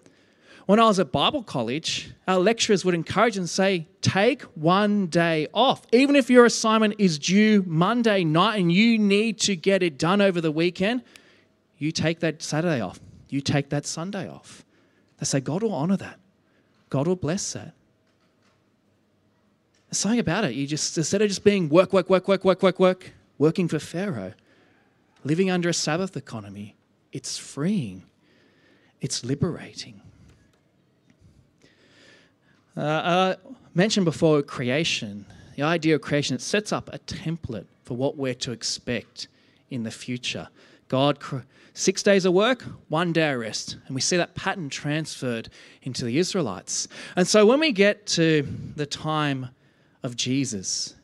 When 0.69 0.79
I 0.79 0.85
was 0.85 1.01
at 1.01 1.11
Bible 1.11 1.43
college, 1.43 2.13
our 2.27 2.39
lecturers 2.39 2.85
would 2.85 2.95
encourage 2.95 3.39
and 3.39 3.49
say, 3.49 3.89
take 4.03 4.43
one 4.55 5.07
day 5.07 5.49
off. 5.55 5.87
Even 5.93 6.15
if 6.15 6.29
your 6.29 6.45
assignment 6.45 6.97
is 6.99 7.19
due 7.19 7.65
Monday 7.67 8.23
night 8.23 8.59
and 8.61 8.71
you 8.71 8.99
need 8.99 9.41
to 9.41 9.57
get 9.57 9.83
it 9.83 9.97
done 9.97 10.21
over 10.21 10.43
the 10.43 10.53
weekend, 10.53 11.05
you 11.79 11.91
take 11.91 12.21
that 12.21 12.43
Saturday 12.43 12.83
off. 12.83 13.01
You 13.31 13.41
take 13.41 13.71
that 13.71 13.87
Sunday 13.87 14.29
off. 14.29 14.63
They 15.17 15.25
say, 15.25 15.41
God 15.41 15.63
will 15.63 15.73
honor 15.73 15.97
that. 15.97 16.21
God 16.91 17.07
will 17.07 17.17
bless 17.17 17.55
that. 17.55 17.73
There's 19.89 19.97
something 19.97 20.21
about 20.21 20.45
it. 20.45 20.53
You 20.53 20.67
just, 20.67 20.99
instead 20.99 21.23
of 21.23 21.29
just 21.29 21.45
being 21.45 21.71
work, 21.71 21.95
work, 21.95 22.11
work, 22.11 22.29
work, 22.29 22.45
work, 22.45 22.63
work, 22.63 22.79
work, 22.79 23.13
working 23.39 23.69
for 23.69 23.79
Pharaoh, 23.79 24.35
living 25.25 25.51
under 25.51 25.71
a 25.71 25.75
Sabbath 25.75 26.15
economy, 26.15 26.77
it's 27.11 27.39
freeing, 27.39 28.03
it's 29.01 29.25
liberating. 29.25 30.03
Uh, 32.79 33.35
I 33.35 33.37
mentioned 33.75 34.05
before 34.05 34.41
creation, 34.41 35.27
the 35.57 35.65
idea 35.65 35.97
of 35.97 36.01
creation, 36.01 36.37
it 36.37 36.41
sets 36.41 36.73
up 36.73 36.89
a 36.93 37.01
template 37.01 37.67
for 37.83 37.97
what 37.97 38.17
we're 38.17 38.35
to 38.35 38.53
expect 38.53 39.27
in 39.69 39.83
the 39.83 39.91
future. 39.91 40.49
God, 40.87 41.19
six 41.75 42.05
days 42.05 42.25
of 42.25 42.35
work, 42.35 42.63
one 42.89 43.13
day 43.13 43.33
of 43.33 43.41
rest. 43.41 43.77
And 43.87 43.97
we 43.97 44.01
see 44.01 44.17
that 44.17 44.37
pattern 44.37 44.69
transferred 44.69 45.49
into 45.83 46.05
the 46.05 46.19
Israelites. 46.19 46.87
And 47.17 47.27
so 47.27 47.45
when 47.45 47.59
we 47.59 47.73
get 47.73 48.07
to 48.09 48.47
the 48.77 48.87
time 48.87 49.49
of 50.05 50.15
Jesus, 50.15 50.95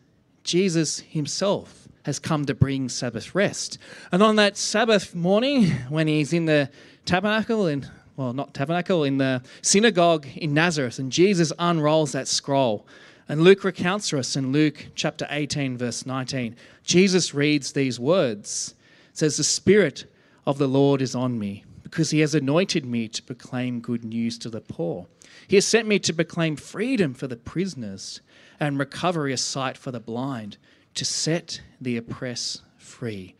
Jesus 0.45 1.01
himself 1.01 1.89
has 2.05 2.21
come 2.21 2.45
to 2.45 2.55
bring 2.55 2.89
Sabbath 2.89 3.35
rest. 3.35 3.79
And 4.13 4.23
on 4.23 4.37
that 4.37 4.57
Sabbath 4.57 5.13
morning, 5.13 5.71
when 5.89 6.07
he's 6.07 6.33
in 6.33 6.45
the 6.45 6.71
tabernacle 7.05 7.67
in 7.67 7.91
well, 8.17 8.33
not 8.33 8.55
tabernacle, 8.55 9.05
in 9.05 9.19
the 9.19 9.43
synagogue 9.63 10.27
in 10.37 10.55
Nazareth. 10.55 10.99
And 10.99 11.11
Jesus 11.11 11.53
unrolls 11.59 12.13
that 12.13 12.29
scroll. 12.29 12.87
And 13.29 13.41
Luke 13.41 13.65
recounts 13.65 14.11
for 14.11 14.19
us 14.19 14.37
in 14.37 14.53
Luke 14.53 14.87
chapter 14.95 15.27
18, 15.31 15.79
verse 15.79 16.07
19. 16.07 16.57
Jesus 16.83 17.35
reads 17.35 17.73
these 17.73 17.99
words. 17.99 18.75
It 19.11 19.19
says, 19.19 19.37
The 19.37 19.45
Spirit 19.45 20.05
of 20.47 20.59
the 20.59 20.69
Lord 20.69 21.01
is 21.01 21.15
on 21.15 21.39
me, 21.39 21.65
because 21.83 22.11
he 22.11 22.21
has 22.21 22.35
anointed 22.35 22.85
me 22.85 23.09
to 23.09 23.23
proclaim 23.23 23.81
good 23.81 24.05
news 24.05 24.39
to 24.39 24.51
the 24.51 24.61
poor. 24.61 25.07
He 25.49 25.57
has 25.57 25.67
sent 25.67 25.89
me 25.89 25.99
to 26.01 26.13
proclaim 26.13 26.57
freedom 26.57 27.15
for 27.15 27.27
the 27.27 27.37
prisoners 27.37 28.21
and 28.61 28.79
recovery 28.79 29.33
of 29.33 29.41
sight 29.41 29.77
for 29.77 29.91
the 29.91 30.01
blind, 30.01 30.59
to 30.95 31.05
set 31.05 31.61
the 31.81 31.97
oppressed 31.97 32.63
free, 32.79 33.35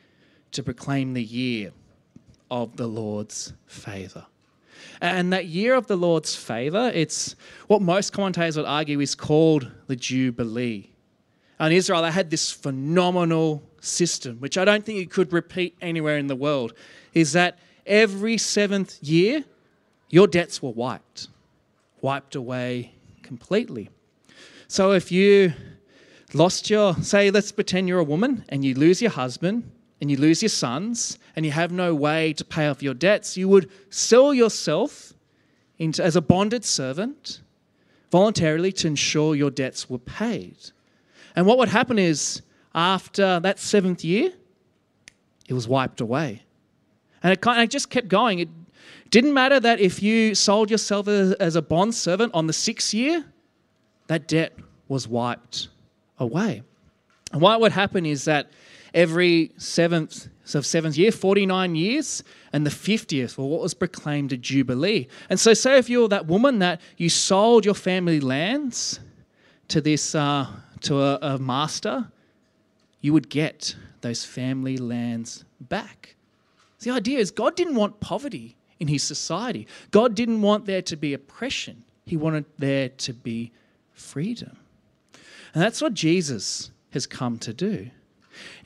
to 0.53 0.63
proclaim 0.63 1.13
the 1.13 1.23
year 1.23 1.73
of 2.51 2.77
the 2.77 2.87
Lord's 2.87 3.53
favor. 3.67 4.27
And 5.01 5.33
that 5.33 5.47
year 5.47 5.75
of 5.75 5.87
the 5.87 5.97
Lord's 5.97 6.35
favor, 6.35 6.91
it's 6.95 7.37
what 7.67 7.83
most 7.83 8.13
commentators 8.13 8.57
would 8.57 8.67
argue 8.67 9.01
is 9.01 9.15
called 9.15 9.71
the 9.87 9.97
Jubilee. 9.97 10.91
And 11.59 11.73
Israel, 11.73 12.03
they 12.03 12.11
had 12.11 12.31
this 12.31 12.51
phenomenal 12.51 13.63
system, 13.81 14.39
which 14.39 14.59
I 14.59 14.65
don't 14.65 14.85
think 14.85 14.99
you 14.99 15.07
could 15.07 15.33
repeat 15.33 15.77
anywhere 15.81 16.19
in 16.19 16.27
the 16.27 16.37
world, 16.37 16.75
is 17.13 17.33
that 17.33 17.59
every 17.87 18.39
seventh 18.39 19.03
year, 19.03 19.45
your 20.11 20.27
debts 20.27 20.63
were 20.63 20.71
wiped, 20.71 21.29
wiped 22.01 22.35
away 22.35 22.95
completely. 23.23 23.91
So 24.69 24.93
if 24.93 25.13
you 25.13 25.53
lost 26.33 26.71
your, 26.71 26.95
say, 26.97 27.31
let's 27.31 27.53
pretend 27.53 27.89
you're 27.89 28.01
a 28.01 28.05
woman 28.05 28.45
and 28.49 28.65
you 28.65 28.75
lose 28.75 29.01
your 29.01 29.13
husband 29.13 29.71
and 30.05 30.11
you 30.11 30.19
lose 30.19 30.43
your 30.43 30.51
sons 30.51 31.19
and 31.35 31.47
you 31.47 31.53
have 31.53 31.73
no 31.73 31.95
way 31.95 32.35
to 32.35 32.45
pay 32.45 32.67
off 32.67 32.83
your 32.83 32.93
debts, 32.93 33.39
you 33.39 33.49
would 33.49 33.71
sell 33.89 34.35
yourself 34.35 35.15
into, 35.79 36.05
as 36.05 36.15
a 36.15 36.21
bonded 36.21 36.63
servant 36.63 37.41
voluntarily 38.13 38.71
to 38.71 38.87
ensure 38.87 39.35
your 39.35 39.51
debts 39.51 39.89
were 39.89 39.97
paid. 39.97 40.59
And 41.35 41.47
what 41.47 41.57
would 41.57 41.71
happen 41.71 41.99
is, 41.99 42.43
after 42.75 43.41
that 43.41 43.59
seventh 43.59 44.05
year, 44.05 44.31
it 45.49 45.55
was 45.55 45.67
wiped 45.67 46.03
away. 46.03 46.43
And 47.23 47.33
it, 47.33 47.41
kind 47.41 47.59
of, 47.59 47.65
it 47.65 47.71
just 47.71 47.89
kept 47.89 48.09
going. 48.09 48.41
It 48.41 48.51
didn't 49.09 49.33
matter 49.33 49.59
that 49.59 49.81
if 49.81 50.03
you 50.03 50.35
sold 50.35 50.71
yourself 50.71 51.09
as, 51.09 51.33
as 51.33 51.57
a 51.57 51.63
bond 51.63 51.95
servant 51.95 52.35
on 52.35 52.47
the 52.47 52.53
sixth 52.53 52.93
year, 52.93 53.25
that 54.09 54.29
debt 54.29 54.53
was 54.87 55.09
wiped 55.09 55.69
away. 56.19 56.61
And 57.33 57.41
what 57.41 57.63
would 57.63 57.73
happen 57.73 58.05
is 58.05 58.27
that 58.27 58.51
every 58.95 59.53
seventh 59.59 60.29
so 60.45 60.61
seventh 60.61 60.97
year, 60.99 61.11
49 61.11 61.75
years, 61.75 62.23
and 62.53 62.67
the 62.67 62.71
50th, 62.71 63.39
well, 63.39 63.49
what 63.49 63.63
was 63.63 63.73
proclaimed 63.73 64.33
a 64.33 64.37
jubilee. 64.37 65.09
And 65.31 65.41
so, 65.41 65.55
say 65.55 65.79
if 65.79 65.89
you're 65.89 66.09
that 66.09 66.27
woman 66.27 66.59
that 66.59 66.81
you 66.99 67.09
sold 67.09 67.65
your 67.65 67.75
family 67.75 68.21
lands 68.21 69.01
to 69.69 69.81
this 69.81 70.15
uh, 70.15 70.47
to 70.83 71.01
a, 71.01 71.19
a 71.23 71.39
master, 71.39 72.09
you 73.01 73.15
would 73.15 73.31
get 73.31 73.75
those 74.03 74.25
family 74.25 74.77
lands 74.77 75.45
back. 75.61 76.15
The 76.81 76.91
idea 76.91 77.19
is 77.19 77.31
God 77.31 77.57
didn't 77.57 77.77
want 77.77 78.01
poverty 78.01 78.57
in 78.79 78.89
his 78.89 79.03
society. 79.03 79.67
God 79.91 80.15
didn't 80.15 80.43
want 80.43 80.67
there 80.67 80.83
to 80.83 80.97
be 80.97 81.15
oppression. 81.15 81.85
He 82.05 82.19
wanted 82.19 82.45
there 82.59 82.91
to 82.91 83.15
be 83.15 83.51
freedom. 83.93 84.59
And 85.55 85.63
that's 85.63 85.81
what 85.81 85.95
Jesus 85.95 86.71
has 86.91 87.07
come 87.07 87.39
to 87.39 87.55
do. 87.55 87.91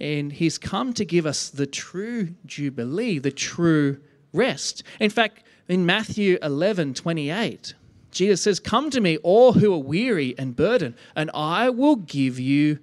And 0.00 0.32
he's 0.32 0.58
come 0.58 0.92
to 0.94 1.04
give 1.04 1.26
us 1.26 1.48
the 1.48 1.66
true 1.66 2.34
jubilee, 2.46 3.18
the 3.18 3.30
true 3.30 3.98
rest. 4.32 4.82
In 5.00 5.10
fact, 5.10 5.44
in 5.68 5.84
Matthew 5.84 6.38
11 6.42 6.94
28, 6.94 7.74
Jesus 8.10 8.42
says, 8.42 8.58
Come 8.58 8.90
to 8.90 9.00
me, 9.00 9.18
all 9.18 9.52
who 9.52 9.72
are 9.74 9.78
weary 9.78 10.34
and 10.38 10.56
burdened, 10.56 10.94
and 11.14 11.30
I 11.34 11.70
will 11.70 11.96
give 11.96 12.38
you 12.38 12.78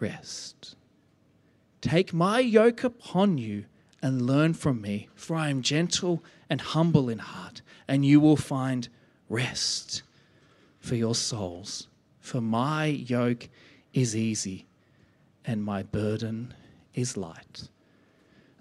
rest. 0.00 0.74
Take 1.80 2.12
my 2.12 2.40
yoke 2.40 2.82
upon 2.82 3.38
you 3.38 3.66
and 4.02 4.26
learn 4.26 4.54
from 4.54 4.80
me, 4.80 5.08
for 5.14 5.36
I 5.36 5.48
am 5.48 5.62
gentle 5.62 6.22
and 6.50 6.60
humble 6.60 7.08
in 7.08 7.18
heart, 7.18 7.62
and 7.86 8.04
you 8.04 8.20
will 8.20 8.36
find 8.36 8.88
rest 9.28 10.02
for 10.80 10.96
your 10.96 11.14
souls. 11.14 11.88
For 12.20 12.40
my 12.40 12.86
yoke 12.86 13.48
is 13.92 14.16
easy 14.16 14.65
and 15.46 15.64
my 15.64 15.82
burden 15.82 16.52
is 16.94 17.16
light. 17.16 17.68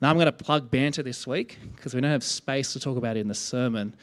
Now, 0.02 0.10
I'm 0.10 0.18
going 0.18 0.26
to 0.26 0.32
plug 0.32 0.70
banter 0.70 1.02
this 1.02 1.26
week 1.26 1.58
because 1.76 1.94
we 1.96 2.02
don't 2.02 2.12
have 2.12 2.24
space 2.24 2.74
to 2.74 2.80
talk 2.80 2.98
about 2.98 3.18
it 3.18 3.22
in 3.22 3.28
the 3.28 3.34
sermon. 3.34 3.96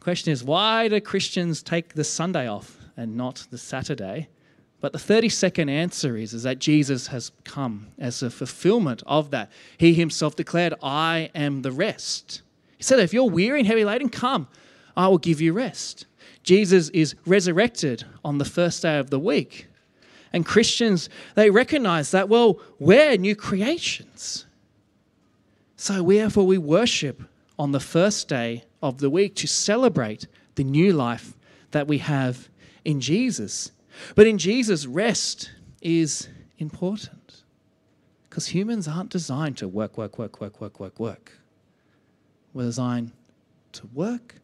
Question 0.00 0.32
is 0.32 0.44
why 0.44 0.88
do 0.88 1.00
Christians 1.00 1.62
take 1.62 1.94
the 1.94 2.04
Sunday 2.04 2.46
off 2.46 2.78
and 2.96 3.16
not 3.16 3.46
the 3.50 3.58
Saturday? 3.58 4.28
But 4.80 4.92
the 4.92 4.98
30 4.98 5.28
second 5.28 5.70
answer 5.70 6.16
is, 6.16 6.34
is 6.34 6.44
that 6.44 6.60
Jesus 6.60 7.08
has 7.08 7.32
come 7.42 7.88
as 7.98 8.22
a 8.22 8.30
fulfillment 8.30 9.02
of 9.06 9.30
that. 9.32 9.50
He 9.76 9.92
himself 9.92 10.36
declared, 10.36 10.74
I 10.82 11.30
am 11.34 11.62
the 11.62 11.72
rest. 11.72 12.42
He 12.76 12.84
said, 12.84 13.00
If 13.00 13.12
you're 13.12 13.28
weary 13.28 13.58
and 13.60 13.66
heavy 13.66 13.84
laden, 13.84 14.08
come, 14.08 14.46
I 14.96 15.08
will 15.08 15.18
give 15.18 15.40
you 15.40 15.52
rest. 15.52 16.06
Jesus 16.44 16.90
is 16.90 17.16
resurrected 17.26 18.04
on 18.24 18.38
the 18.38 18.44
first 18.44 18.82
day 18.82 18.98
of 18.98 19.10
the 19.10 19.18
week. 19.18 19.66
And 20.32 20.44
Christians, 20.44 21.08
they 21.34 21.50
recognize 21.50 22.10
that, 22.10 22.28
well, 22.28 22.60
we're 22.78 23.16
new 23.16 23.34
creations. 23.34 24.46
So, 25.76 26.02
therefore, 26.02 26.46
we 26.46 26.58
worship 26.58 27.22
on 27.58 27.72
the 27.72 27.80
first 27.80 28.28
day 28.28 28.64
of 28.82 28.98
the 28.98 29.10
week 29.10 29.34
to 29.36 29.46
celebrate 29.46 30.26
the 30.56 30.64
new 30.64 30.92
life 30.92 31.34
that 31.70 31.86
we 31.86 31.98
have 31.98 32.48
in 32.84 33.00
Jesus. 33.00 33.72
But 34.14 34.26
in 34.26 34.38
Jesus, 34.38 34.86
rest 34.86 35.50
is 35.80 36.28
important 36.58 37.42
because 38.28 38.48
humans 38.48 38.86
aren't 38.86 39.10
designed 39.10 39.56
to 39.58 39.68
work, 39.68 39.96
work, 39.96 40.18
work, 40.18 40.40
work, 40.40 40.60
work, 40.60 40.80
work, 40.80 41.00
work. 41.00 41.32
We're 42.52 42.64
designed 42.64 43.12
to 43.72 43.86
work 43.94 44.36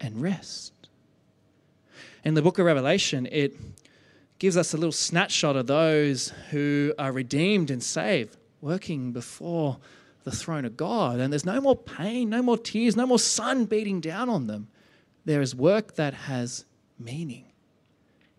and 0.00 0.20
rest. 0.20 0.72
In 2.24 2.34
the 2.34 2.42
book 2.42 2.58
of 2.58 2.66
Revelation, 2.66 3.26
it 3.30 3.56
gives 4.42 4.56
us 4.56 4.74
a 4.74 4.76
little 4.76 4.90
snapshot 4.90 5.54
of 5.54 5.68
those 5.68 6.30
who 6.50 6.92
are 6.98 7.12
redeemed 7.12 7.70
and 7.70 7.80
saved, 7.80 8.36
working 8.60 9.12
before 9.12 9.78
the 10.24 10.32
throne 10.32 10.64
of 10.64 10.76
God. 10.76 11.20
And 11.20 11.32
there's 11.32 11.44
no 11.44 11.60
more 11.60 11.76
pain, 11.76 12.28
no 12.28 12.42
more 12.42 12.58
tears, 12.58 12.96
no 12.96 13.06
more 13.06 13.20
sun 13.20 13.66
beating 13.66 14.00
down 14.00 14.28
on 14.28 14.48
them. 14.48 14.66
There 15.24 15.42
is 15.42 15.54
work 15.54 15.94
that 15.94 16.12
has 16.12 16.64
meaning. 16.98 17.44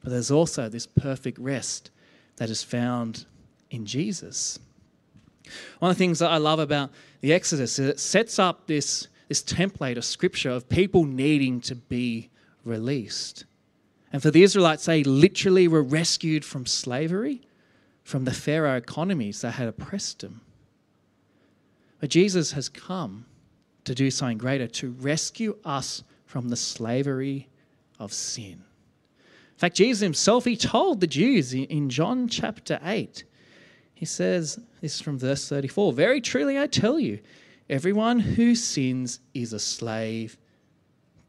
But 0.02 0.10
there's 0.10 0.30
also 0.30 0.68
this 0.68 0.86
perfect 0.86 1.38
rest 1.38 1.90
that 2.36 2.50
is 2.50 2.62
found 2.64 3.26
in 3.70 3.86
Jesus. 3.86 4.60
One 5.80 5.90
of 5.90 5.96
the 5.96 6.00
things 6.00 6.20
that 6.20 6.32
I 6.32 6.38
love 6.38 6.60
about 6.60 6.92
the 7.22 7.32
Exodus 7.32 7.80
is 7.80 7.88
it 7.88 8.00
sets 8.02 8.40
up 8.40 8.68
this, 8.68 9.08
this 9.30 9.42
template 9.42 9.96
of 9.96 10.04
scripture 10.04 10.50
of 10.50 10.68
people 10.68 11.06
needing 11.06 11.62
to 11.62 11.76
be 11.76 12.30
released. 12.66 13.46
And 14.14 14.22
for 14.22 14.30
the 14.30 14.44
Israelites, 14.44 14.86
they 14.86 15.04
literally 15.04 15.68
were 15.68 15.82
rescued 15.82 16.46
from 16.46 16.68
slavery, 16.68 17.42
from 18.04 18.26
the 18.26 18.32
Pharaoh 18.32 18.78
economies 18.78 19.42
that 19.42 19.54
had 19.54 19.68
oppressed 19.68 20.20
them. 20.20 20.42
But 22.00 22.12
Jesus 22.12 22.52
has 22.52 22.70
come 22.70 23.26
to 23.86 23.96
do 23.96 24.12
something 24.12 24.38
greater, 24.38 24.68
to 24.68 24.92
rescue 24.92 25.58
us 25.66 26.04
from 26.26 26.50
the 26.50 26.56
slavery 26.56 27.50
of 28.00 28.14
sin. 28.14 28.64
In 29.54 29.58
fact, 29.58 29.76
Jesus 29.76 30.02
himself, 30.02 30.46
he 30.46 30.58
told 30.58 31.00
the 31.00 31.08
Jews 31.08 31.54
in 31.54 31.90
John 31.90 32.28
chapter 32.28 32.80
8, 32.84 33.24
he 33.96 34.06
says, 34.06 34.60
this 34.82 34.96
is 34.96 35.02
from 35.02 35.18
verse 35.18 35.48
34 35.48 35.94
Very 35.94 36.22
truly 36.22 36.60
I 36.60 36.68
tell 36.68 37.00
you, 37.00 37.20
everyone 37.70 38.20
who 38.20 38.54
sins 38.54 39.22
is 39.34 39.54
a 39.54 39.60
slave 39.60 40.38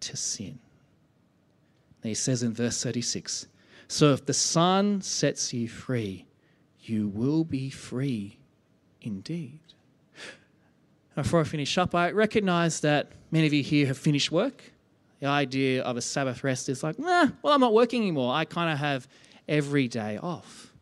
to 0.01 0.17
sin. 0.17 0.59
And 2.05 2.11
he 2.11 2.15
says 2.15 2.43
in 2.43 2.53
verse 2.53 2.83
36 2.83 3.49
So 3.89 4.13
if 4.13 4.27
the 4.27 4.35
Son 4.35 5.01
sets 5.01 5.55
you 5.55 5.69
free, 5.69 6.27
you 6.81 7.09
will 7.09 7.45
be 7.45 7.71
free 7.71 8.39
indeed. 9.01 9.61
Before 11.15 11.41
I 11.41 11.45
finish 11.45 11.79
up, 11.79 11.95
I 11.95 12.11
recognize 12.11 12.81
that 12.81 13.13
many 13.31 13.47
of 13.47 13.55
you 13.55 13.63
here 13.63 13.87
have 13.87 13.97
finished 13.97 14.31
work. 14.31 14.63
The 15.21 15.29
idea 15.29 15.83
of 15.83 15.97
a 15.97 16.03
Sabbath 16.03 16.45
rest 16.45 16.69
is 16.69 16.83
like, 16.83 16.99
nah, 16.99 17.29
well, 17.41 17.55
I'm 17.55 17.61
not 17.61 17.73
working 17.73 18.03
anymore. 18.03 18.35
I 18.35 18.45
kind 18.45 18.71
of 18.71 18.79
have 18.79 19.09
every 19.49 19.89
day 19.89 20.19
off. 20.19 20.75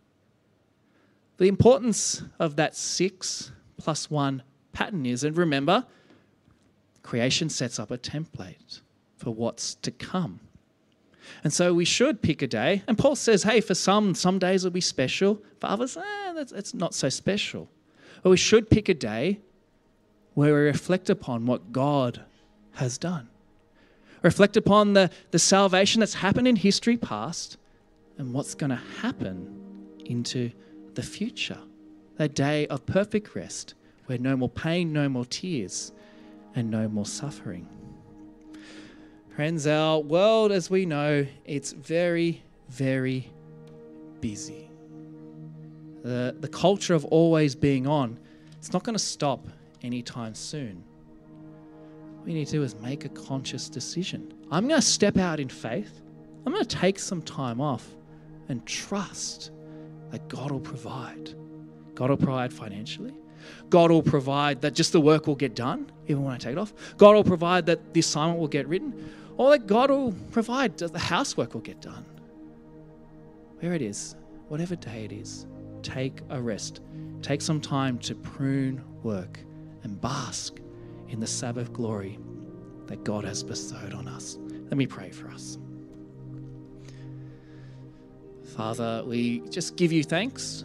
The 1.36 1.46
importance 1.46 2.22
of 2.40 2.56
that 2.56 2.74
six 2.74 3.52
plus 3.76 4.10
one 4.10 4.42
pattern 4.72 5.06
is, 5.06 5.22
and 5.22 5.36
remember, 5.36 5.86
creation 7.04 7.48
sets 7.48 7.78
up 7.78 7.92
a 7.92 7.98
template 7.98 8.80
for 9.16 9.30
what's 9.30 9.76
to 9.76 9.92
come. 9.92 10.40
And 11.44 11.52
so 11.52 11.74
we 11.74 11.84
should 11.84 12.22
pick 12.22 12.42
a 12.42 12.46
day. 12.46 12.82
And 12.86 12.98
Paul 12.98 13.16
says, 13.16 13.42
hey, 13.42 13.60
for 13.60 13.74
some, 13.74 14.14
some 14.14 14.38
days 14.38 14.64
will 14.64 14.70
be 14.70 14.80
special. 14.80 15.42
For 15.60 15.68
others, 15.68 15.96
eh, 15.96 16.32
that's, 16.34 16.52
that's 16.52 16.74
not 16.74 16.94
so 16.94 17.08
special. 17.08 17.68
But 18.22 18.30
we 18.30 18.36
should 18.36 18.70
pick 18.70 18.88
a 18.88 18.94
day 18.94 19.40
where 20.34 20.54
we 20.54 20.60
reflect 20.60 21.10
upon 21.10 21.46
what 21.46 21.72
God 21.72 22.22
has 22.74 22.98
done. 22.98 23.28
Reflect 24.22 24.56
upon 24.56 24.92
the, 24.92 25.10
the 25.30 25.38
salvation 25.38 26.00
that's 26.00 26.14
happened 26.14 26.46
in 26.46 26.56
history 26.56 26.96
past 26.96 27.56
and 28.18 28.32
what's 28.32 28.54
going 28.54 28.70
to 28.70 28.80
happen 29.00 29.88
into 30.04 30.50
the 30.94 31.02
future. 31.02 31.58
That 32.16 32.34
day 32.34 32.66
of 32.68 32.86
perfect 32.86 33.34
rest 33.34 33.74
where 34.06 34.18
no 34.18 34.36
more 34.36 34.48
pain, 34.48 34.92
no 34.92 35.08
more 35.08 35.24
tears, 35.24 35.92
and 36.54 36.70
no 36.70 36.88
more 36.88 37.06
suffering. 37.06 37.68
Friends, 39.34 39.66
our 39.66 39.98
world, 39.98 40.52
as 40.52 40.68
we 40.68 40.84
know, 40.84 41.26
it's 41.46 41.72
very, 41.72 42.42
very 42.68 43.32
busy. 44.20 44.70
The, 46.02 46.36
the 46.38 46.48
culture 46.48 46.92
of 46.92 47.06
always 47.06 47.54
being 47.54 47.86
on, 47.86 48.18
it's 48.58 48.74
not 48.74 48.82
going 48.82 48.94
to 48.94 49.02
stop 49.02 49.46
anytime 49.80 50.34
soon. 50.34 50.84
What 52.16 52.26
we 52.26 52.34
need 52.34 52.44
to 52.48 52.52
do 52.52 52.62
is 52.62 52.74
make 52.80 53.06
a 53.06 53.08
conscious 53.08 53.70
decision. 53.70 54.34
I'm 54.50 54.68
going 54.68 54.78
to 54.78 54.86
step 54.86 55.16
out 55.16 55.40
in 55.40 55.48
faith. 55.48 56.02
I'm 56.44 56.52
going 56.52 56.64
to 56.64 56.76
take 56.76 56.98
some 56.98 57.22
time 57.22 57.58
off 57.58 57.88
and 58.50 58.66
trust 58.66 59.50
that 60.10 60.28
God 60.28 60.50
will 60.50 60.60
provide. 60.60 61.34
God 61.94 62.10
will 62.10 62.18
provide 62.18 62.52
financially. 62.52 63.14
God 63.70 63.90
will 63.90 64.02
provide 64.02 64.60
that 64.60 64.74
just 64.74 64.92
the 64.92 65.00
work 65.00 65.26
will 65.26 65.34
get 65.34 65.54
done, 65.54 65.90
even 66.06 66.22
when 66.22 66.34
I 66.34 66.38
take 66.38 66.52
it 66.52 66.58
off. 66.58 66.74
God 66.98 67.14
will 67.14 67.24
provide 67.24 67.64
that 67.66 67.94
the 67.94 68.00
assignment 68.00 68.38
will 68.38 68.46
get 68.46 68.68
written, 68.68 68.92
or 69.36 69.50
that 69.50 69.66
God 69.66 69.90
will 69.90 70.12
provide 70.30 70.76
the 70.78 70.98
housework 70.98 71.54
will 71.54 71.60
get 71.60 71.80
done. 71.80 72.04
Where 73.60 73.74
it 73.74 73.82
is, 73.82 74.16
whatever 74.48 74.76
day 74.76 75.04
it 75.04 75.12
is, 75.12 75.46
take 75.82 76.20
a 76.30 76.40
rest. 76.40 76.80
Take 77.22 77.40
some 77.40 77.60
time 77.60 77.98
to 78.00 78.14
prune 78.14 78.82
work 79.02 79.38
and 79.82 80.00
bask 80.00 80.58
in 81.08 81.20
the 81.20 81.26
Sabbath 81.26 81.72
glory 81.72 82.18
that 82.86 83.04
God 83.04 83.24
has 83.24 83.42
bestowed 83.42 83.94
on 83.94 84.08
us. 84.08 84.38
Let 84.64 84.76
me 84.76 84.86
pray 84.86 85.10
for 85.10 85.28
us. 85.28 85.58
Father, 88.56 89.02
we 89.06 89.40
just 89.48 89.76
give 89.76 89.92
you 89.92 90.02
thanks 90.02 90.64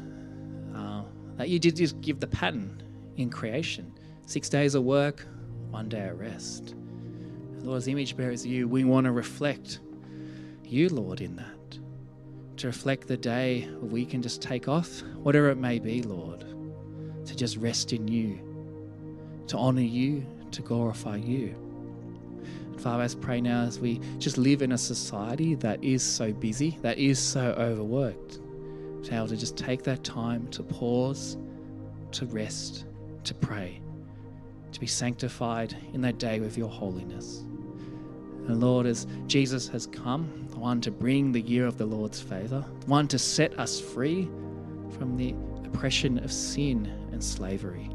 uh, 0.75 1.03
that 1.37 1.49
you 1.49 1.59
did 1.59 1.75
just 1.75 2.01
give 2.01 2.19
the 2.19 2.27
pattern 2.27 2.81
in 3.15 3.29
creation 3.29 3.93
six 4.25 4.49
days 4.49 4.75
of 4.75 4.83
work, 4.83 5.25
one 5.69 5.87
day 5.87 6.07
of 6.09 6.19
rest. 6.19 6.75
Lord, 7.61 7.77
as 7.77 7.87
image 7.87 8.15
bearers 8.15 8.45
of 8.45 8.51
you, 8.51 8.67
we 8.67 8.83
want 8.83 9.05
to 9.05 9.11
reflect 9.11 9.79
you, 10.63 10.89
Lord, 10.89 11.21
in 11.21 11.35
that. 11.35 11.79
To 12.57 12.67
reflect 12.67 13.07
the 13.07 13.17
day 13.17 13.69
we 13.81 14.05
can 14.05 14.21
just 14.21 14.41
take 14.41 14.67
off, 14.67 15.01
whatever 15.21 15.49
it 15.49 15.57
may 15.57 15.79
be, 15.79 16.01
Lord, 16.01 16.45
to 17.25 17.35
just 17.35 17.57
rest 17.57 17.93
in 17.93 18.07
you 18.07 18.47
to 19.47 19.57
honor 19.57 19.81
you, 19.81 20.25
to 20.51 20.61
glorify 20.61 21.15
you. 21.17 21.55
And 22.65 22.79
Father, 22.79 23.03
I 23.03 23.07
pray 23.21 23.41
now 23.41 23.63
as 23.63 23.79
we 23.79 23.99
just 24.19 24.37
live 24.37 24.61
in 24.61 24.73
a 24.73 24.77
society 24.77 25.55
that 25.55 25.83
is 25.83 26.03
so 26.03 26.31
busy, 26.33 26.77
that 26.81 26.97
is 26.97 27.17
so 27.17 27.51
overworked, 27.57 28.39
to 29.03 29.09
be 29.09 29.15
able 29.15 29.27
to 29.27 29.37
just 29.37 29.57
take 29.57 29.83
that 29.83 30.03
time 30.03 30.47
to 30.49 30.63
pause, 30.63 31.37
to 32.11 32.25
rest, 32.27 32.85
to 33.23 33.33
pray, 33.33 33.81
to 34.71 34.79
be 34.79 34.87
sanctified 34.87 35.75
in 35.93 36.01
that 36.01 36.17
day 36.17 36.39
with 36.39 36.57
your 36.57 36.69
holiness. 36.69 37.43
And 38.47 38.61
Lord, 38.61 38.85
as 38.85 39.07
Jesus 39.27 39.67
has 39.69 39.87
come, 39.87 40.25
one 40.55 40.81
to 40.81 40.91
bring 40.91 41.31
the 41.31 41.41
year 41.41 41.65
of 41.65 41.77
the 41.77 41.85
Lord's 41.85 42.21
favor, 42.21 42.65
one 42.85 43.07
to 43.09 43.19
set 43.19 43.57
us 43.59 43.79
free 43.79 44.29
from 44.97 45.17
the 45.17 45.35
oppression 45.65 46.23
of 46.23 46.31
sin 46.31 46.85
and 47.11 47.23
slavery. 47.23 47.89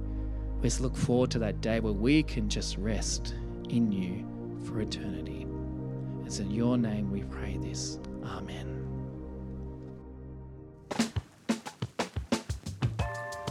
We 0.56 0.68
just 0.68 0.80
look 0.80 0.96
forward 0.96 1.30
to 1.32 1.38
that 1.40 1.60
day 1.60 1.80
where 1.80 1.92
we 1.92 2.22
can 2.22 2.48
just 2.48 2.76
rest 2.76 3.34
in 3.68 3.90
you 3.90 4.24
for 4.64 4.80
eternity. 4.80 5.46
It's 6.24 6.38
in 6.38 6.50
your 6.50 6.78
name 6.78 7.10
we 7.10 7.24
pray 7.24 7.58
this. 7.60 7.98
Amen. 8.24 8.81